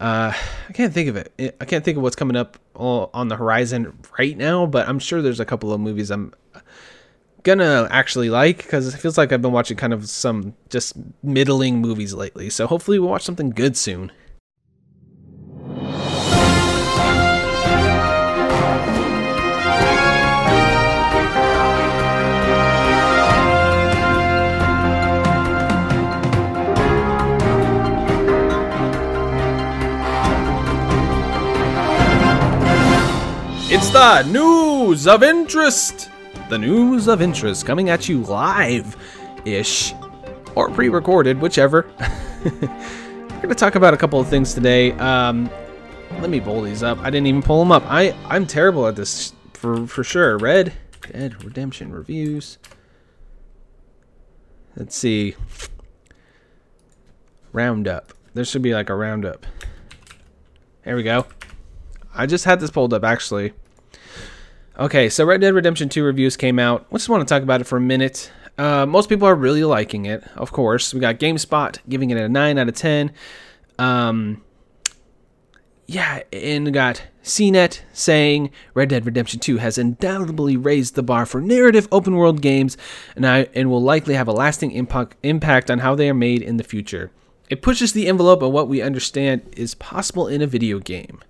Uh, 0.00 0.32
I 0.68 0.72
can't 0.72 0.94
think 0.94 1.08
of 1.08 1.16
it. 1.16 1.56
I 1.60 1.64
can't 1.64 1.84
think 1.84 1.96
of 1.96 2.02
what's 2.02 2.16
coming 2.16 2.36
up 2.36 2.58
on 2.76 3.28
the 3.28 3.36
horizon 3.36 3.98
right 4.18 4.36
now, 4.36 4.64
but 4.66 4.88
I'm 4.88 4.98
sure 5.00 5.22
there's 5.22 5.40
a 5.40 5.44
couple 5.44 5.72
of 5.72 5.80
movies 5.80 6.10
I'm 6.10 6.34
gonna 7.42 7.88
actually 7.90 8.30
like 8.30 8.58
because 8.58 8.92
it 8.92 8.98
feels 8.98 9.16
like 9.16 9.32
I've 9.32 9.42
been 9.42 9.52
watching 9.52 9.76
kind 9.76 9.92
of 9.92 10.08
some 10.08 10.54
just 10.68 10.94
middling 11.22 11.80
movies 11.80 12.14
lately. 12.14 12.50
So 12.50 12.66
hopefully 12.66 12.98
we'll 12.98 13.10
watch 13.10 13.22
something 13.24 13.50
good 13.50 13.76
soon. 13.76 14.12
It's 33.70 33.90
the 33.90 34.22
news 34.22 35.06
of 35.06 35.22
interest. 35.22 36.08
The 36.48 36.56
news 36.56 37.06
of 37.06 37.20
interest 37.20 37.66
coming 37.66 37.90
at 37.90 38.08
you 38.08 38.22
live 38.22 38.96
ish 39.44 39.92
or 40.54 40.70
pre 40.70 40.88
recorded, 40.88 41.38
whichever. 41.38 41.86
We're 42.44 43.28
going 43.28 43.48
to 43.50 43.54
talk 43.54 43.74
about 43.74 43.92
a 43.92 43.98
couple 43.98 44.18
of 44.18 44.26
things 44.26 44.54
today. 44.54 44.92
Um, 44.92 45.50
let 46.12 46.30
me 46.30 46.40
pull 46.40 46.62
these 46.62 46.82
up. 46.82 46.98
I 47.00 47.10
didn't 47.10 47.26
even 47.26 47.42
pull 47.42 47.58
them 47.58 47.70
up. 47.70 47.82
I, 47.86 48.16
I'm 48.24 48.46
terrible 48.46 48.86
at 48.86 48.96
this 48.96 49.34
for, 49.52 49.86
for 49.86 50.02
sure. 50.02 50.38
Red 50.38 50.72
Dead 51.02 51.44
Redemption 51.44 51.92
reviews. 51.92 52.56
Let's 54.76 54.96
see. 54.96 55.36
Roundup. 57.52 58.14
There 58.32 58.46
should 58.46 58.62
be 58.62 58.72
like 58.72 58.88
a 58.88 58.94
roundup. 58.94 59.44
There 60.84 60.96
we 60.96 61.02
go. 61.02 61.26
I 62.18 62.26
just 62.26 62.44
had 62.44 62.60
this 62.60 62.70
pulled 62.70 62.92
up 62.92 63.04
actually. 63.04 63.52
Okay, 64.78 65.08
so 65.08 65.24
Red 65.24 65.40
Dead 65.40 65.54
Redemption 65.54 65.88
2 65.88 66.04
reviews 66.04 66.36
came 66.36 66.58
out. 66.58 66.86
I 66.90 66.94
just 66.94 67.08
want 67.08 67.26
to 67.26 67.32
talk 67.32 67.42
about 67.42 67.60
it 67.60 67.64
for 67.64 67.78
a 67.78 67.80
minute. 67.80 68.30
Uh, 68.58 68.86
most 68.86 69.08
people 69.08 69.26
are 69.26 69.34
really 69.34 69.64
liking 69.64 70.06
it, 70.06 70.24
of 70.36 70.52
course. 70.52 70.92
We 70.92 71.00
got 71.00 71.18
GameSpot 71.18 71.78
giving 71.88 72.10
it 72.10 72.18
a 72.18 72.28
9 72.28 72.58
out 72.58 72.68
of 72.68 72.74
10. 72.74 73.12
Um, 73.78 74.42
yeah, 75.86 76.22
and 76.32 76.72
got 76.72 77.02
CNET 77.24 77.80
saying 77.92 78.50
Red 78.74 78.90
Dead 78.90 79.06
Redemption 79.06 79.40
2 79.40 79.56
has 79.56 79.78
undoubtedly 79.78 80.56
raised 80.56 80.94
the 80.94 81.02
bar 81.02 81.24
for 81.24 81.40
narrative 81.40 81.88
open 81.90 82.14
world 82.16 82.40
games 82.40 82.76
and, 83.16 83.26
I, 83.26 83.48
and 83.54 83.70
will 83.70 83.82
likely 83.82 84.14
have 84.14 84.28
a 84.28 84.32
lasting 84.32 84.72
impact, 84.72 85.16
impact 85.22 85.70
on 85.70 85.78
how 85.78 85.94
they 85.94 86.10
are 86.10 86.14
made 86.14 86.42
in 86.42 86.56
the 86.56 86.64
future. 86.64 87.10
It 87.48 87.62
pushes 87.62 87.92
the 87.92 88.06
envelope 88.06 88.42
of 88.42 88.52
what 88.52 88.68
we 88.68 88.82
understand 88.82 89.42
is 89.56 89.74
possible 89.74 90.28
in 90.28 90.42
a 90.42 90.46
video 90.46 90.78
game. 90.78 91.20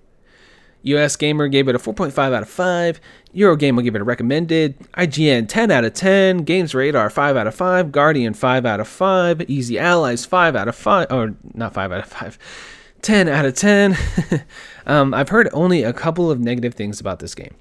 US 0.88 1.16
Gamer 1.16 1.48
gave 1.48 1.68
it 1.68 1.74
a 1.74 1.78
4.5 1.78 2.18
out 2.18 2.42
of 2.42 2.48
5. 2.48 3.00
Eurogamer 3.34 3.82
gave 3.82 3.94
it 3.94 4.00
a 4.00 4.04
recommended. 4.04 4.78
IGN 4.92 5.48
10 5.48 5.70
out 5.70 5.84
of 5.84 5.94
10. 5.94 6.38
Games 6.38 6.74
Radar 6.74 7.10
5 7.10 7.36
out 7.36 7.46
of 7.46 7.54
5. 7.54 7.92
Guardian 7.92 8.34
5 8.34 8.66
out 8.66 8.80
of 8.80 8.88
5. 8.88 9.50
Easy 9.50 9.78
Allies 9.78 10.24
5 10.24 10.56
out 10.56 10.68
of 10.68 10.74
5. 10.74 11.12
Or 11.12 11.34
not 11.54 11.74
5 11.74 11.92
out 11.92 12.00
of 12.00 12.06
5. 12.06 12.38
10 13.02 13.28
out 13.28 13.44
of 13.44 13.54
10. 13.54 13.96
um, 14.86 15.14
I've 15.14 15.28
heard 15.28 15.48
only 15.52 15.82
a 15.84 15.92
couple 15.92 16.30
of 16.30 16.40
negative 16.40 16.74
things 16.74 17.00
about 17.00 17.20
this 17.20 17.34
game. 17.34 17.54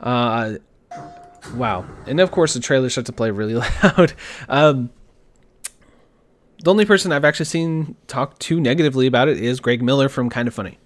Uh, 0.00 0.54
wow. 1.54 1.86
And 2.06 2.20
of 2.20 2.30
course, 2.30 2.54
the 2.54 2.60
trailer 2.60 2.90
starts 2.90 3.06
to 3.06 3.12
play 3.12 3.30
really 3.30 3.54
loud. 3.82 4.12
um, 4.48 4.90
the 6.62 6.70
only 6.70 6.84
person 6.84 7.10
I've 7.10 7.24
actually 7.24 7.46
seen 7.46 7.96
talk 8.06 8.38
too 8.38 8.60
negatively 8.60 9.06
about 9.06 9.28
it 9.28 9.40
is 9.40 9.60
Greg 9.60 9.82
Miller 9.82 10.08
from 10.08 10.30
Kind 10.30 10.46
of 10.46 10.54
Funny 10.54 10.78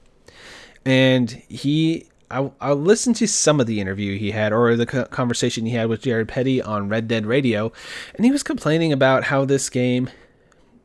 and 0.87 1.31
he 1.49 2.07
I, 2.31 2.51
I 2.61 2.72
listened 2.72 3.16
to 3.16 3.29
some 3.29 3.61
of 3.61 3.66
the 3.66 3.81
interview 3.81 4.18
he 4.18 4.31
had 4.31 4.53
or 4.53 4.75
the 4.75 4.87
conversation 4.87 5.66
he 5.66 5.72
had 5.72 5.88
with 5.88 6.03
Jared 6.03 6.29
Petty 6.29 6.62
on 6.62 6.88
Red 6.88 7.07
Dead 7.07 7.27
Radio, 7.27 7.72
and 8.14 8.25
he 8.25 8.33
was 8.33 8.42
complaining 8.42 8.92
about 8.92 9.25
how 9.25 9.44
this 9.44 9.68
game 9.68 10.09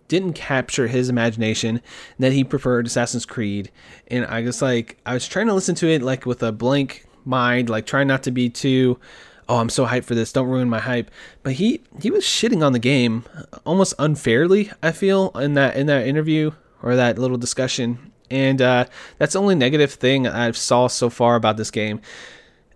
didn't 0.07 0.33
capture 0.33 0.87
his 0.87 1.07
imagination 1.07 1.81
that 2.19 2.33
he 2.33 2.43
preferred 2.43 2.85
Assassin's 2.85 3.25
Creed. 3.25 3.71
And 4.07 4.25
I 4.25 4.41
was 4.41 4.61
like, 4.61 4.97
I 5.05 5.13
was 5.13 5.27
trying 5.27 5.47
to 5.47 5.53
listen 5.53 5.73
to 5.75 5.87
it 5.87 6.01
like 6.01 6.25
with 6.25 6.43
a 6.43 6.51
blank 6.51 7.05
mind, 7.23 7.69
like 7.69 7.85
trying 7.85 8.07
not 8.07 8.23
to 8.23 8.31
be 8.31 8.49
too, 8.49 8.99
oh, 9.47 9.57
I'm 9.57 9.69
so 9.69 9.85
hyped 9.85 10.03
for 10.03 10.13
this, 10.13 10.33
don't 10.33 10.49
ruin 10.49 10.69
my 10.69 10.79
hype. 10.79 11.09
But 11.43 11.53
he 11.53 11.81
he 12.01 12.11
was 12.11 12.23
shitting 12.23 12.63
on 12.63 12.73
the 12.73 12.79
game 12.79 13.23
almost 13.65 13.93
unfairly. 13.97 14.71
I 14.83 14.91
feel 14.91 15.29
in 15.29 15.53
that 15.53 15.75
in 15.75 15.87
that 15.87 16.05
interview 16.05 16.51
or 16.83 16.95
that 16.95 17.17
little 17.17 17.37
discussion 17.37 18.10
and 18.31 18.61
uh, 18.61 18.85
that's 19.17 19.33
the 19.33 19.41
only 19.41 19.55
negative 19.55 19.93
thing 19.93 20.25
I've 20.25 20.57
saw 20.57 20.87
so 20.87 21.09
far 21.09 21.35
about 21.35 21.57
this 21.57 21.69
game. 21.69 22.01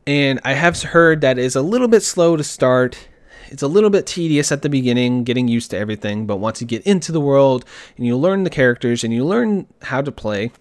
And 0.06 0.40
I 0.44 0.54
have 0.54 0.80
heard 0.84 1.22
that 1.22 1.40
it's 1.40 1.56
a 1.56 1.62
little 1.62 1.88
bit 1.88 2.04
slow 2.04 2.36
to 2.36 2.44
start. 2.44 3.08
It's 3.48 3.64
a 3.64 3.68
little 3.68 3.90
bit 3.90 4.06
tedious 4.06 4.52
at 4.52 4.62
the 4.62 4.70
beginning, 4.70 5.24
getting 5.24 5.48
used 5.48 5.72
to 5.72 5.78
everything, 5.78 6.28
but 6.28 6.38
once 6.38 6.62
you 6.62 6.68
get 6.68 6.84
into 6.84 7.12
the 7.12 7.22
world 7.22 7.66
and 7.96 8.06
you 8.06 8.18
learn 8.18 8.44
the 8.44 8.50
characters 8.50 9.04
and 9.04 9.14
you 9.14 9.24
learn 9.24 9.68
how 9.82 10.02
to 10.02 10.12
play, 10.12 10.52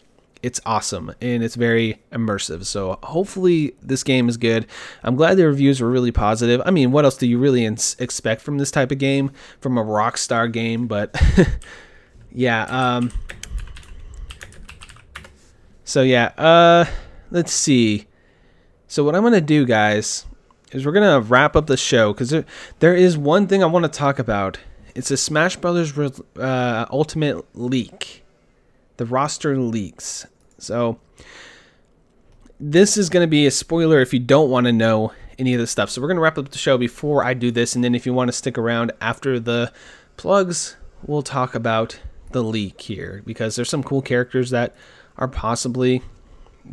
it's 0.42 0.60
awesome 0.66 1.10
and 1.20 1.42
it's 1.42 1.54
very 1.54 2.02
immersive. 2.12 2.66
So 2.66 2.98
hopefully 3.02 3.74
this 3.82 4.04
game 4.04 4.28
is 4.28 4.36
good. 4.36 4.66
I'm 5.02 5.16
glad 5.16 5.38
the 5.38 5.46
reviews 5.46 5.80
were 5.80 5.90
really 5.90 6.12
positive. 6.12 6.60
I 6.64 6.70
mean, 6.70 6.92
what 6.92 7.04
else 7.04 7.16
do 7.16 7.26
you 7.26 7.38
really 7.38 7.64
ins- 7.64 7.96
expect 7.98 8.42
from 8.42 8.58
this 8.58 8.70
type 8.70 8.92
of 8.92 8.98
game, 8.98 9.32
from 9.60 9.78
a 9.78 9.84
Rockstar 9.84 10.52
game? 10.52 10.86
But 10.86 11.18
yeah, 12.30 12.64
um, 12.64 13.10
so 15.84 16.02
yeah, 16.02 16.32
uh, 16.36 16.86
let's 17.30 17.52
see. 17.52 18.06
So 18.88 19.04
what 19.04 19.14
I'm 19.14 19.22
gonna 19.22 19.40
do, 19.40 19.64
guys, 19.64 20.26
is 20.72 20.84
we're 20.84 20.92
gonna 20.92 21.20
wrap 21.20 21.56
up 21.56 21.66
the 21.66 21.76
show 21.76 22.12
because 22.12 22.30
there, 22.30 22.44
there 22.80 22.94
is 22.94 23.16
one 23.16 23.46
thing 23.46 23.62
I 23.62 23.66
want 23.66 23.84
to 23.84 23.90
talk 23.90 24.18
about. 24.18 24.58
It's 24.94 25.10
a 25.10 25.16
Smash 25.16 25.56
Brothers 25.56 25.96
uh, 26.38 26.86
Ultimate 26.90 27.44
leak. 27.56 28.24
The 28.96 29.06
roster 29.06 29.58
leaks. 29.58 30.26
So 30.58 30.98
this 32.60 32.96
is 32.96 33.08
to 33.24 33.30
be 33.30 33.46
a 33.46 33.50
spoiler 33.50 34.00
if 34.00 34.14
you 34.14 34.20
don't 34.20 34.50
want 34.50 34.66
to 34.66 34.72
know 34.72 35.12
any 35.38 35.54
of 35.54 35.60
this 35.60 35.70
stuff. 35.70 35.90
So 35.90 36.00
we're 36.00 36.08
to 36.16 36.22
wrap 36.22 36.38
up 36.38 36.50
the 36.50 36.58
show 36.58 36.78
before 36.78 37.24
I 37.24 37.34
do 37.34 37.50
this, 37.50 37.74
and 37.74 37.82
then 37.82 37.94
if 37.94 38.06
you 38.06 38.12
want 38.12 38.28
to 38.28 38.32
stick 38.32 38.56
around 38.56 38.92
after 39.00 39.40
the 39.40 39.72
plugs, 40.16 40.76
we'll 41.04 41.22
talk 41.22 41.54
about 41.54 41.98
the 42.30 42.42
leak 42.42 42.80
here 42.80 43.22
because 43.26 43.56
there's 43.56 43.68
some 43.68 43.82
cool 43.82 44.02
characters 44.02 44.50
that 44.50 44.74
are 45.16 45.28
possibly 45.28 46.02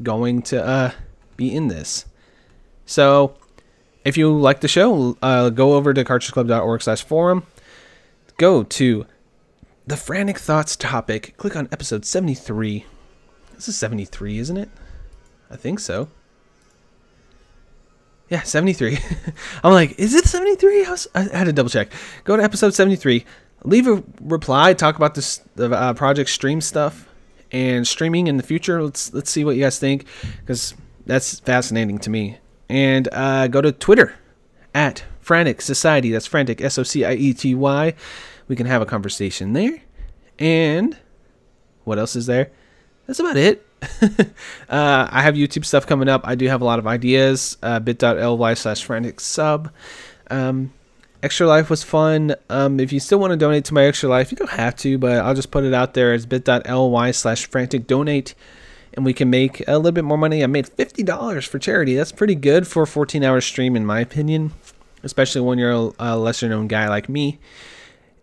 going 0.01 0.41
to 0.43 0.63
uh, 0.63 0.91
be 1.38 1.54
in 1.54 1.67
this. 1.67 2.06
So 2.86 3.36
if 4.04 4.17
you 4.17 4.36
like 4.36 4.62
the 4.62 4.67
show, 4.67 5.17
uh, 5.21 5.49
go 5.49 5.73
over 5.75 5.93
to 5.93 6.04
cartridgeclub.org 6.04 6.82
slash 6.82 7.04
forum. 7.04 7.45
Go 8.38 8.63
to 8.63 9.06
the 9.86 9.97
Frantic 9.97 10.39
Thoughts 10.39 10.75
topic. 10.75 11.36
Click 11.38 11.56
on 11.56 11.67
episode 11.71 12.06
73. 12.06 12.86
This 13.56 13.67
is 13.67 13.77
73, 13.77 14.39
isn't 14.39 14.58
it? 14.58 14.69
I 15.49 15.56
think 15.56 15.80
so. 15.80 16.10
Yeah, 18.30 18.41
73. 18.41 18.97
I'm 19.63 19.73
like, 19.73 19.99
is 19.99 20.15
it 20.15 20.25
73? 20.25 20.86
I, 20.86 20.89
was, 20.89 21.08
I, 21.13 21.21
had 21.23 21.43
to 21.43 21.54
double 21.54 21.69
check. 21.69 21.91
Go 22.23 22.38
to 22.38 22.43
episode 22.43 22.73
73. 22.73 23.25
Leave 23.63 23.88
a 23.88 24.04
reply. 24.21 24.73
Talk 24.73 24.95
about 24.95 25.13
this 25.13 25.41
the 25.56 25.69
uh, 25.69 25.93
project 25.93 26.30
stream 26.30 26.62
stuff 26.62 27.11
and 27.52 27.88
streaming 27.88 28.28
in 28.28 28.38
the 28.38 28.44
future. 28.44 28.84
Let's 28.84 29.14
let's 29.14 29.30
see 29.30 29.44
what 29.44 29.56
you 29.56 29.64
guys 29.64 29.80
think 29.80 30.06
because 30.40 30.74
that's 31.06 31.40
fascinating 31.40 32.00
to 32.00 32.10
me. 32.10 32.38
And 32.70 33.10
uh, 33.12 33.48
go 33.48 33.62
to 33.62 33.72
Twitter 33.72 34.16
at 34.74 35.04
Frantic 35.20 35.62
Society. 35.62 36.12
That's 36.12 36.26
Frantic 36.26 36.62
S 36.62 36.78
O 36.78 36.84
C 36.84 37.06
I 37.06 37.14
E 37.14 37.34
T 37.34 37.56
Y. 37.56 37.94
We 38.48 38.56
can 38.56 38.66
have 38.66 38.82
a 38.82 38.86
conversation 38.86 39.54
there. 39.54 39.82
And 40.40 40.98
what 41.84 42.00
else 42.00 42.16
is 42.16 42.26
there? 42.26 42.52
That's 43.08 43.20
about 43.20 43.38
it. 43.38 43.66
uh, 44.70 45.08
I 45.10 45.22
have 45.22 45.36
YouTube 45.36 45.66
stuff 45.66 45.88
coming 45.88 46.08
up. 46.08 46.22
I 46.24 46.36
do 46.36 46.48
have 46.48 46.62
a 46.62 46.66
lot 46.66 46.80
of 46.80 46.88
ideas. 46.88 47.58
Uh, 47.62 47.80
bit.ly 47.80 48.54
slash 48.54 48.84
frantic 48.84 49.20
sub. 49.20 49.72
Um, 50.30 50.74
extra 51.24 51.48
life 51.48 51.70
was 51.70 51.84
fun. 51.84 52.36
Um, 52.50 52.80
if 52.80 52.92
you 52.92 53.00
still 53.00 53.20
want 53.20 53.32
to 53.32 53.38
donate 53.38 53.66
to 53.66 53.74
my 53.74 53.86
extra 53.86 54.10
life, 54.10 54.32
you 54.32 54.38
don't 54.38 54.52
have 54.52 54.76
to, 54.78 54.98
but 54.98 55.20
I'll 55.20 55.34
just 55.34 55.52
put 55.52 55.64
it 55.64 55.74
out 55.74 55.94
there 55.94 56.14
as 56.14 56.26
bit.ly 56.26 57.12
slash 57.12 57.46
frantic 57.46 57.88
donate. 57.88 58.34
And 58.94 59.06
we 59.06 59.14
can 59.14 59.30
make 59.30 59.66
a 59.68 59.78
little 59.78 59.94
bit 59.94 60.04
more 60.04 60.18
money. 60.18 60.44
I 60.44 60.48
made 60.48 60.66
$50 60.66 61.48
for 61.48 61.60
charity. 61.60 61.96
That's 61.96 62.12
pretty 62.12 62.36
good 62.36 62.68
for 62.68 62.84
a 62.84 62.88
14 62.88 63.24
hour 63.24 63.40
stream, 63.40 63.76
in 63.76 63.86
my 63.86 64.02
opinion, 64.02 64.52
especially 65.02 65.42
when 65.42 65.58
you're 65.58 65.94
a, 65.98 66.18
lesser 66.18 66.50
known 66.50 66.68
guy 66.68 66.90
like 66.90 67.08
me. 67.08 67.40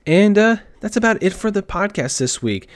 And 0.07 0.37
uh, 0.37 0.57
that's 0.81 0.97
about 0.97 1.23
it 1.23 1.33
for 1.33 1.51
the 1.51 1.63
podcast 1.63 2.19
this 2.19 2.43
week. 2.43 2.69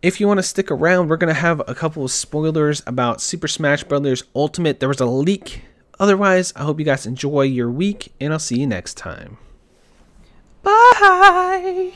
If 0.00 0.20
you 0.20 0.28
want 0.28 0.38
to 0.38 0.44
stick 0.44 0.70
around, 0.70 1.08
we're 1.08 1.16
going 1.16 1.34
to 1.34 1.40
have 1.40 1.60
a 1.66 1.74
couple 1.74 2.04
of 2.04 2.10
spoilers 2.10 2.82
about 2.86 3.20
Super 3.20 3.48
Smash 3.48 3.84
Bros. 3.84 4.24
Ultimate. 4.34 4.80
There 4.80 4.88
was 4.88 5.00
a 5.00 5.06
leak. 5.06 5.62
Otherwise, 6.00 6.52
I 6.54 6.62
hope 6.62 6.78
you 6.78 6.84
guys 6.84 7.06
enjoy 7.06 7.42
your 7.42 7.70
week, 7.70 8.12
and 8.20 8.32
I'll 8.32 8.38
see 8.38 8.60
you 8.60 8.66
next 8.66 8.96
time. 8.96 9.38
Bye! 11.00 11.92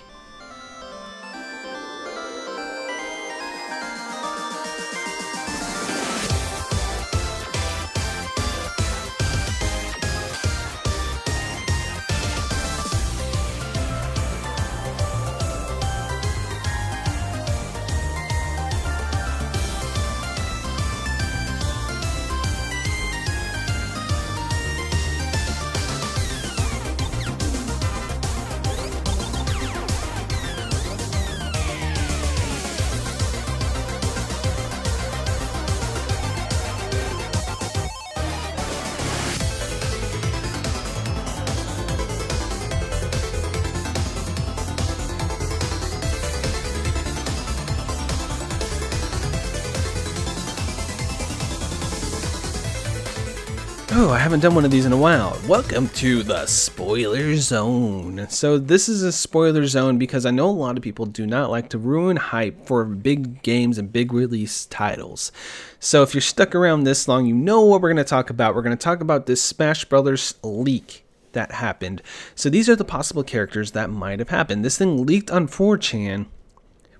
Haven't 54.32 54.48
done 54.48 54.54
one 54.54 54.64
of 54.64 54.70
these 54.70 54.86
in 54.86 54.94
a 54.94 54.96
while. 54.96 55.38
Welcome 55.46 55.90
to 55.90 56.22
the 56.22 56.46
spoiler 56.46 57.36
zone. 57.36 58.26
So, 58.30 58.56
this 58.56 58.88
is 58.88 59.02
a 59.02 59.12
spoiler 59.12 59.66
zone 59.66 59.98
because 59.98 60.24
I 60.24 60.30
know 60.30 60.48
a 60.48 60.50
lot 60.50 60.78
of 60.78 60.82
people 60.82 61.04
do 61.04 61.26
not 61.26 61.50
like 61.50 61.68
to 61.68 61.76
ruin 61.76 62.16
hype 62.16 62.64
for 62.64 62.86
big 62.86 63.42
games 63.42 63.76
and 63.76 63.92
big 63.92 64.10
release 64.10 64.64
titles. 64.64 65.32
So, 65.80 66.02
if 66.02 66.14
you're 66.14 66.22
stuck 66.22 66.54
around 66.54 66.84
this 66.84 67.06
long, 67.06 67.26
you 67.26 67.34
know 67.34 67.60
what 67.60 67.82
we're 67.82 67.90
going 67.90 68.02
to 68.02 68.04
talk 68.04 68.30
about. 68.30 68.54
We're 68.54 68.62
going 68.62 68.74
to 68.74 68.82
talk 68.82 69.02
about 69.02 69.26
this 69.26 69.42
Smash 69.42 69.84
Brothers 69.84 70.36
leak 70.42 71.04
that 71.32 71.52
happened. 71.52 72.00
So, 72.34 72.48
these 72.48 72.70
are 72.70 72.76
the 72.76 72.86
possible 72.86 73.24
characters 73.24 73.72
that 73.72 73.90
might 73.90 74.18
have 74.18 74.30
happened. 74.30 74.64
This 74.64 74.78
thing 74.78 75.04
leaked 75.04 75.30
on 75.30 75.46
4chan 75.46 76.24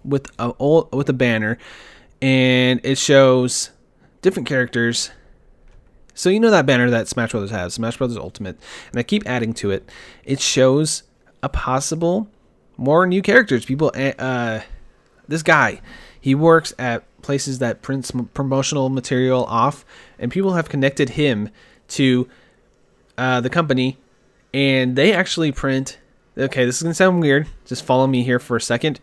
with 0.05 0.31
a 0.39 0.53
with 0.95 1.09
a 1.09 1.15
banner 1.15 1.57
and 2.21 2.79
it 2.85 2.99
shows 2.99 3.71
different 4.21 4.47
characters 4.47 5.13
so 6.15 6.31
you 6.31 6.41
know 6.41 6.51
that 6.51 6.67
banner 6.67 6.91
that 6.91 7.09
Smash 7.09 7.33
Brothers 7.33 7.51
has, 7.51 7.75
Smash 7.75 7.97
Brothers 7.97 8.17
Ultimate, 8.17 8.59
and 8.91 8.99
I 8.99 9.03
keep 9.03 9.27
adding 9.27 9.53
to 9.55 9.71
it. 9.71 9.89
It 10.25 10.41
shows 10.41 11.03
a 11.43 11.49
possible 11.49 12.29
more 12.77 13.07
new 13.07 13.23
characters. 13.23 13.65
People, 13.65 13.91
eh, 13.95 14.13
uh, 14.19 14.61
this 15.29 15.43
guy, 15.43 15.81
he 16.21 16.35
works 16.35 16.75
at 16.79 17.05
places 17.23 17.59
that 17.61 17.83
prints 17.83 18.13
promotional 18.35 18.89
material 18.89 19.45
off, 19.45 19.85
and 20.19 20.31
people 20.31 20.55
have 20.55 20.69
connected 20.69 21.11
him 21.11 21.49
to 21.89 22.29
uh, 23.17 23.41
the 23.41 23.51
company, 23.51 23.99
and 24.53 24.97
they 24.97 25.13
actually 25.13 25.53
print. 25.53 25.99
Okay, 26.37 26.65
this 26.65 26.77
is 26.77 26.83
gonna 26.83 26.95
sound 26.95 27.21
weird. 27.21 27.47
Just 27.67 27.85
follow 27.85 28.07
me 28.07 28.23
here 28.23 28.39
for 28.39 28.57
a 28.57 28.61
second. 28.61 29.01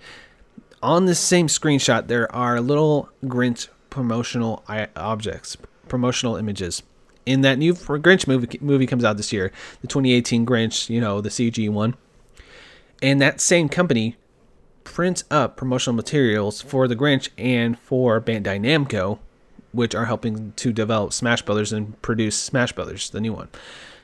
On 0.82 1.06
this 1.06 1.20
same 1.20 1.48
screenshot, 1.48 2.08
there 2.08 2.34
are 2.34 2.62
little 2.62 3.10
Grinch 3.26 3.68
promotional 3.90 4.64
objects, 4.96 5.58
promotional 5.88 6.36
images 6.38 6.84
in 7.30 7.42
that 7.42 7.60
new 7.60 7.76
Grinch 7.76 8.28
movie 8.28 8.58
movie 8.60 8.88
comes 8.88 9.04
out 9.04 9.18
this 9.18 9.32
year, 9.32 9.52
the 9.82 9.88
2018 9.88 10.48
Grinch, 10.48 10.90
you 10.90 11.00
know, 11.00 11.22
the 11.22 11.30
CG 11.30 11.70
one. 11.70 11.96
And 13.04 13.22
that 13.22 13.40
same 13.40 13.70
company 13.70 14.18
prints 14.84 15.24
up 15.30 15.56
promotional 15.56 15.96
materials 15.96 16.60
for 16.60 16.88
the 16.88 16.96
Grinch 16.96 17.30
and 17.38 17.78
for 17.78 18.20
Bandai 18.20 18.60
Namco, 18.60 19.20
which 19.72 19.94
are 19.94 20.06
helping 20.06 20.54
to 20.54 20.74
develop 20.74 21.14
Smash 21.14 21.44
Brothers 21.44 21.72
and 21.72 22.02
produce 22.02 22.36
Smash 22.36 22.72
Brothers, 22.72 23.12
the 23.12 23.22
new 23.22 23.34
one. 23.34 23.50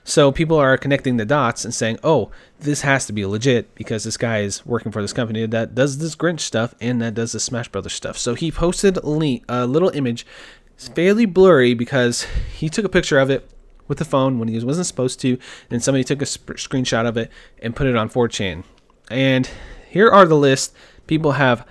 So 0.03 0.31
people 0.31 0.57
are 0.57 0.77
connecting 0.77 1.17
the 1.17 1.25
dots 1.25 1.65
and 1.65 1.73
saying, 1.73 1.97
"Oh, 2.03 2.29
this 2.59 2.81
has 2.81 3.07
to 3.07 3.13
be 3.13 3.25
legit 3.25 3.73
because 3.73 4.03
this 4.03 4.17
guy 4.17 4.41
is 4.41 4.63
working 4.63 4.91
for 4.91 5.01
this 5.01 5.13
company 5.13 5.47
that 5.47 5.73
does 5.73 5.97
this 5.97 6.15
Grinch 6.15 6.41
stuff 6.41 6.75
and 6.79 7.01
that 7.01 7.15
does 7.15 7.31
the 7.31 7.39
Smash 7.39 7.69
Brothers 7.69 7.93
stuff." 7.93 8.19
So 8.19 8.35
he 8.35 8.51
posted 8.51 8.97
a, 8.97 9.09
link, 9.09 9.43
a 9.49 9.65
little 9.65 9.89
image 9.89 10.27
it's 10.75 10.87
fairly 10.87 11.25
blurry 11.25 11.73
because 11.73 12.27
he 12.55 12.69
took 12.69 12.85
a 12.85 12.89
picture 12.89 13.19
of 13.19 13.29
it 13.29 13.49
with 13.87 13.97
the 13.97 14.05
phone 14.05 14.39
when 14.39 14.47
he 14.47 14.63
wasn't 14.63 14.87
supposed 14.87 15.19
to, 15.21 15.37
and 15.69 15.83
somebody 15.83 16.03
took 16.03 16.21
a 16.21 16.25
sp- 16.25 16.57
screenshot 16.57 17.07
of 17.07 17.17
it 17.17 17.31
and 17.61 17.75
put 17.75 17.87
it 17.87 17.95
on 17.95 18.09
4chan. 18.09 18.63
And 19.09 19.49
here 19.89 20.09
are 20.09 20.25
the 20.25 20.37
list. 20.37 20.75
People 21.07 21.33
have 21.33 21.65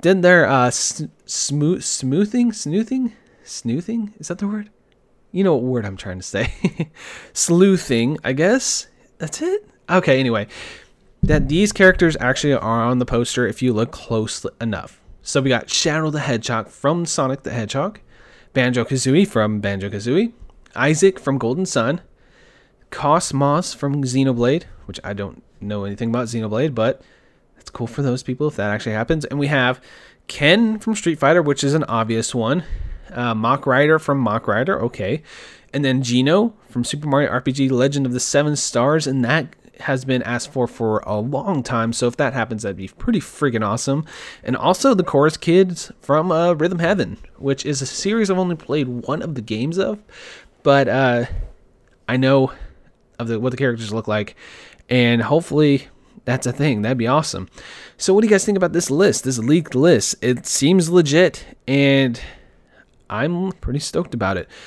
did 0.00 0.22
their 0.22 0.46
uh, 0.46 0.70
smooth 0.70 1.82
smoothing, 1.82 2.52
snoothing 2.52 3.14
snoothing 3.44 4.12
Is 4.18 4.28
that 4.28 4.38
the 4.38 4.48
word? 4.48 4.70
you 5.32 5.44
know 5.44 5.54
what 5.54 5.62
word 5.64 5.84
I'm 5.84 5.96
trying 5.98 6.18
to 6.18 6.22
say. 6.22 6.90
Sleuthing, 7.34 8.16
I 8.24 8.32
guess. 8.32 8.86
That's 9.18 9.42
it. 9.42 9.68
Okay, 9.90 10.18
anyway. 10.18 10.46
That 11.22 11.48
these 11.48 11.72
characters 11.72 12.16
actually 12.20 12.54
are 12.54 12.84
on 12.84 13.00
the 13.00 13.04
poster 13.04 13.46
if 13.46 13.60
you 13.60 13.74
look 13.74 13.90
close 13.90 14.46
enough. 14.60 14.98
So 15.22 15.42
we 15.42 15.50
got 15.50 15.68
Shadow 15.68 16.08
the 16.10 16.20
Hedgehog 16.20 16.68
from 16.68 17.04
Sonic 17.04 17.42
the 17.42 17.50
Hedgehog, 17.50 18.00
Banjo 18.56 18.86
Kazooie 18.86 19.28
from 19.28 19.60
Banjo 19.60 19.90
Kazooie, 19.90 20.32
Isaac 20.74 21.20
from 21.20 21.36
Golden 21.36 21.66
Sun, 21.66 22.00
KOS-MOS 22.88 23.74
from 23.74 24.02
Xenoblade, 24.02 24.62
which 24.86 24.98
I 25.04 25.12
don't 25.12 25.42
know 25.60 25.84
anything 25.84 26.08
about 26.08 26.28
Xenoblade, 26.28 26.74
but 26.74 27.02
it's 27.58 27.68
cool 27.68 27.86
for 27.86 28.00
those 28.00 28.22
people 28.22 28.48
if 28.48 28.56
that 28.56 28.70
actually 28.70 28.94
happens. 28.94 29.26
And 29.26 29.38
we 29.38 29.48
have 29.48 29.78
Ken 30.26 30.78
from 30.78 30.94
Street 30.94 31.18
Fighter, 31.18 31.42
which 31.42 31.62
is 31.62 31.74
an 31.74 31.84
obvious 31.84 32.34
one. 32.34 32.64
Uh, 33.10 33.34
Mach 33.34 33.66
Rider 33.66 33.98
from 33.98 34.20
Mach 34.20 34.48
Rider, 34.48 34.80
okay. 34.84 35.22
And 35.74 35.84
then 35.84 36.00
Geno 36.00 36.54
from 36.70 36.82
Super 36.82 37.08
Mario 37.08 37.30
RPG 37.30 37.70
Legend 37.70 38.06
of 38.06 38.14
the 38.14 38.20
Seven 38.20 38.56
Stars, 38.56 39.06
and 39.06 39.22
that 39.22 39.54
has 39.80 40.04
been 40.04 40.22
asked 40.22 40.52
for 40.52 40.66
for 40.66 41.00
a 41.06 41.18
long 41.18 41.62
time. 41.62 41.92
So 41.92 42.06
if 42.06 42.16
that 42.16 42.32
happens, 42.32 42.62
that'd 42.62 42.76
be 42.76 42.88
pretty 42.88 43.20
freaking 43.20 43.66
awesome. 43.66 44.04
And 44.42 44.56
also 44.56 44.94
the 44.94 45.04
Chorus 45.04 45.36
Kids 45.36 45.92
from 46.00 46.32
uh, 46.32 46.54
Rhythm 46.54 46.78
Heaven, 46.78 47.18
which 47.36 47.66
is 47.66 47.82
a 47.82 47.86
series 47.86 48.30
I've 48.30 48.38
only 48.38 48.56
played 48.56 48.88
one 48.88 49.22
of 49.22 49.34
the 49.34 49.40
games 49.40 49.78
of, 49.78 50.02
but 50.62 50.88
uh, 50.88 51.26
I 52.08 52.16
know 52.16 52.52
of 53.18 53.28
the, 53.28 53.40
what 53.40 53.50
the 53.50 53.56
characters 53.56 53.92
look 53.92 54.08
like, 54.08 54.36
and 54.88 55.22
hopefully 55.22 55.88
that's 56.24 56.46
a 56.46 56.52
thing. 56.52 56.82
That'd 56.82 56.98
be 56.98 57.06
awesome. 57.06 57.48
So 57.96 58.12
what 58.12 58.20
do 58.22 58.26
you 58.26 58.30
guys 58.30 58.44
think 58.44 58.56
about 58.56 58.72
this 58.72 58.90
list? 58.90 59.24
This 59.24 59.38
leaked 59.38 59.74
list. 59.74 60.16
It 60.20 60.46
seems 60.46 60.90
legit, 60.90 61.56
and 61.66 62.20
I'm 63.08 63.52
pretty 63.52 63.78
stoked 63.78 64.14
about 64.14 64.36
it. 64.36 64.48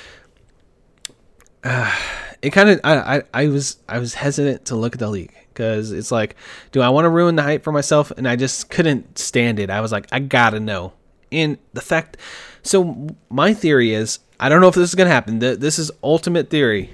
Uh, 1.62 1.94
it 2.42 2.50
kind 2.50 2.70
of 2.70 2.80
I, 2.84 3.16
I 3.16 3.22
I 3.34 3.48
was 3.48 3.78
I 3.88 3.98
was 3.98 4.14
hesitant 4.14 4.66
to 4.66 4.76
look 4.76 4.94
at 4.94 4.98
the 4.98 5.08
leak 5.08 5.34
because 5.48 5.92
it's 5.92 6.10
like, 6.10 6.36
do 6.72 6.80
I 6.80 6.88
want 6.88 7.04
to 7.04 7.10
ruin 7.10 7.36
the 7.36 7.42
hype 7.42 7.62
for 7.62 7.72
myself? 7.72 8.10
And 8.12 8.26
I 8.26 8.36
just 8.36 8.70
couldn't 8.70 9.18
stand 9.18 9.58
it. 9.58 9.68
I 9.70 9.80
was 9.80 9.92
like, 9.92 10.06
I 10.10 10.20
gotta 10.20 10.60
know. 10.60 10.94
And 11.32 11.58
the 11.72 11.80
fact, 11.80 12.16
so 12.62 13.08
my 13.28 13.52
theory 13.52 13.92
is, 13.92 14.20
I 14.38 14.48
don't 14.48 14.60
know 14.60 14.68
if 14.68 14.74
this 14.74 14.88
is 14.88 14.94
gonna 14.94 15.10
happen. 15.10 15.38
This 15.38 15.78
is 15.78 15.90
ultimate 16.02 16.50
theory, 16.50 16.90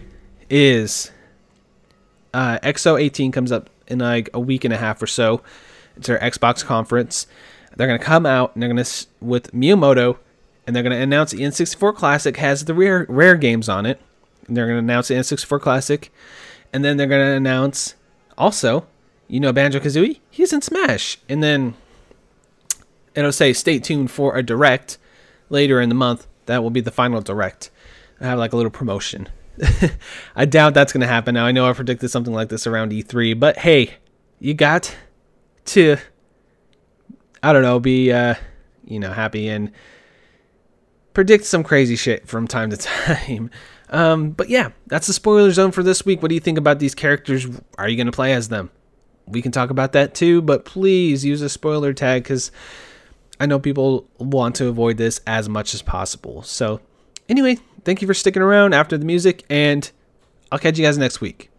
is 0.51 1.11
uh, 2.35 2.59
X018 2.59 3.33
comes 3.33 3.53
up 3.53 3.71
in 3.87 4.01
like 4.01 4.31
a 4.35 4.41
week 4.41 4.65
and 4.65 4.75
a 4.75 4.77
half 4.77 5.01
or 5.01 5.07
so. 5.07 5.43
It's 5.97 6.09
their 6.09 6.19
Xbox 6.19 6.65
conference. 6.65 7.27
They're 7.77 7.87
gonna 7.87 7.99
come 7.99 8.27
out 8.27 8.55
and 8.55 8.63
they're 8.63 8.71
gonna 8.71 8.85
with 9.21 9.53
Miyamoto, 9.53 10.19
and 10.67 10.75
they're 10.75 10.83
gonna 10.83 10.97
announce 10.97 11.31
the 11.31 11.39
N64 11.39 11.95
Classic 11.95 12.37
has 12.39 12.65
the 12.65 12.75
rare 12.75 13.07
rare 13.09 13.37
games 13.37 13.69
on 13.69 13.87
it. 13.87 14.01
They're 14.49 14.67
gonna 14.67 14.79
announce 14.79 15.09
the 15.09 15.15
N64 15.15 15.61
Classic, 15.61 16.13
and 16.73 16.85
then 16.85 16.97
they're 16.97 17.07
gonna 17.07 17.37
announce 17.37 17.95
also, 18.39 18.87
you 19.29 19.41
know, 19.41 19.53
Banjo 19.53 19.81
Kazooie. 19.81 20.21
He's 20.31 20.53
in 20.53 20.63
Smash, 20.63 21.19
and 21.29 21.43
then 21.43 21.75
it'll 23.15 23.33
say 23.33 23.53
stay 23.53 23.79
tuned 23.79 24.11
for 24.11 24.37
a 24.37 24.43
direct 24.43 24.99
later 25.49 25.81
in 25.81 25.89
the 25.89 25.95
month. 25.95 26.27
That 26.47 26.63
will 26.63 26.71
be 26.71 26.81
the 26.81 26.91
final 26.91 27.21
direct. 27.21 27.71
I 28.21 28.27
have 28.27 28.39
like 28.39 28.53
a 28.53 28.57
little 28.57 28.71
promotion. 28.71 29.29
I 30.37 30.45
doubt 30.45 30.75
that's 30.75 30.93
going 30.93 31.01
to 31.01 31.07
happen 31.07 31.35
now. 31.35 31.47
I 31.47 31.53
know 31.53 31.69
I 31.69 31.73
predicted 31.73 32.11
something 32.11 32.33
like 32.33 32.49
this 32.49 32.67
around 32.67 32.93
E3, 32.93 33.39
but 33.39 33.59
hey, 33.59 33.95
you 34.39 34.55
got 34.55 34.95
to, 35.67 35.97
I 37.43 37.53
don't 37.53 37.63
know, 37.63 37.81
be, 37.81 38.13
uh, 38.13 38.35
you 38.85 39.01
know, 39.01 39.13
happy 39.13 39.49
and 39.49 39.73
predict 41.15 41.45
some 41.45 41.65
crazy 41.65 41.97
shit 41.97 42.29
from 42.29 42.47
time 42.47 42.71
to 42.71 42.77
time. 42.77 43.51
Um, 43.91 44.31
but 44.31 44.49
yeah, 44.49 44.71
that's 44.87 45.07
the 45.07 45.13
spoiler 45.13 45.51
zone 45.53 45.71
for 45.71 45.83
this 45.83 46.05
week. 46.05 46.23
What 46.23 46.29
do 46.29 46.35
you 46.35 46.41
think 46.41 46.59
about 46.59 46.79
these 46.79 46.95
characters? 46.95 47.47
Are 47.79 47.89
you 47.89 47.97
going 47.97 48.07
to 48.07 48.13
play 48.13 48.33
as 48.33 48.49
them? 48.49 48.71
We 49.27 49.43
can 49.43 49.53
talk 49.53 49.71
about 49.71 49.93
that 49.93 50.15
too, 50.15 50.43
but 50.43 50.65
please 50.65 51.25
use 51.25 51.43
a 51.43 51.49
spoiler 51.49 51.93
tag 51.93 52.23
because 52.23 52.51
I 53.41 53.47
know 53.47 53.59
people 53.59 54.09
want 54.19 54.55
to 54.57 54.69
avoid 54.69 54.97
this 54.97 55.21
as 55.27 55.49
much 55.49 55.75
as 55.75 55.83
possible. 55.83 56.43
So, 56.43 56.81
anyway, 57.29 57.59
thank 57.85 58.01
you 58.01 58.07
for 58.07 58.15
sticking 58.15 58.43
around 58.43 58.73
after 58.73 58.97
the 58.97 59.05
music, 59.05 59.45
and 59.51 59.91
I'll 60.51 60.59
catch 60.59 60.79
you 60.79 60.85
guys 60.85 60.97
next 60.97 61.21
week. 61.21 61.51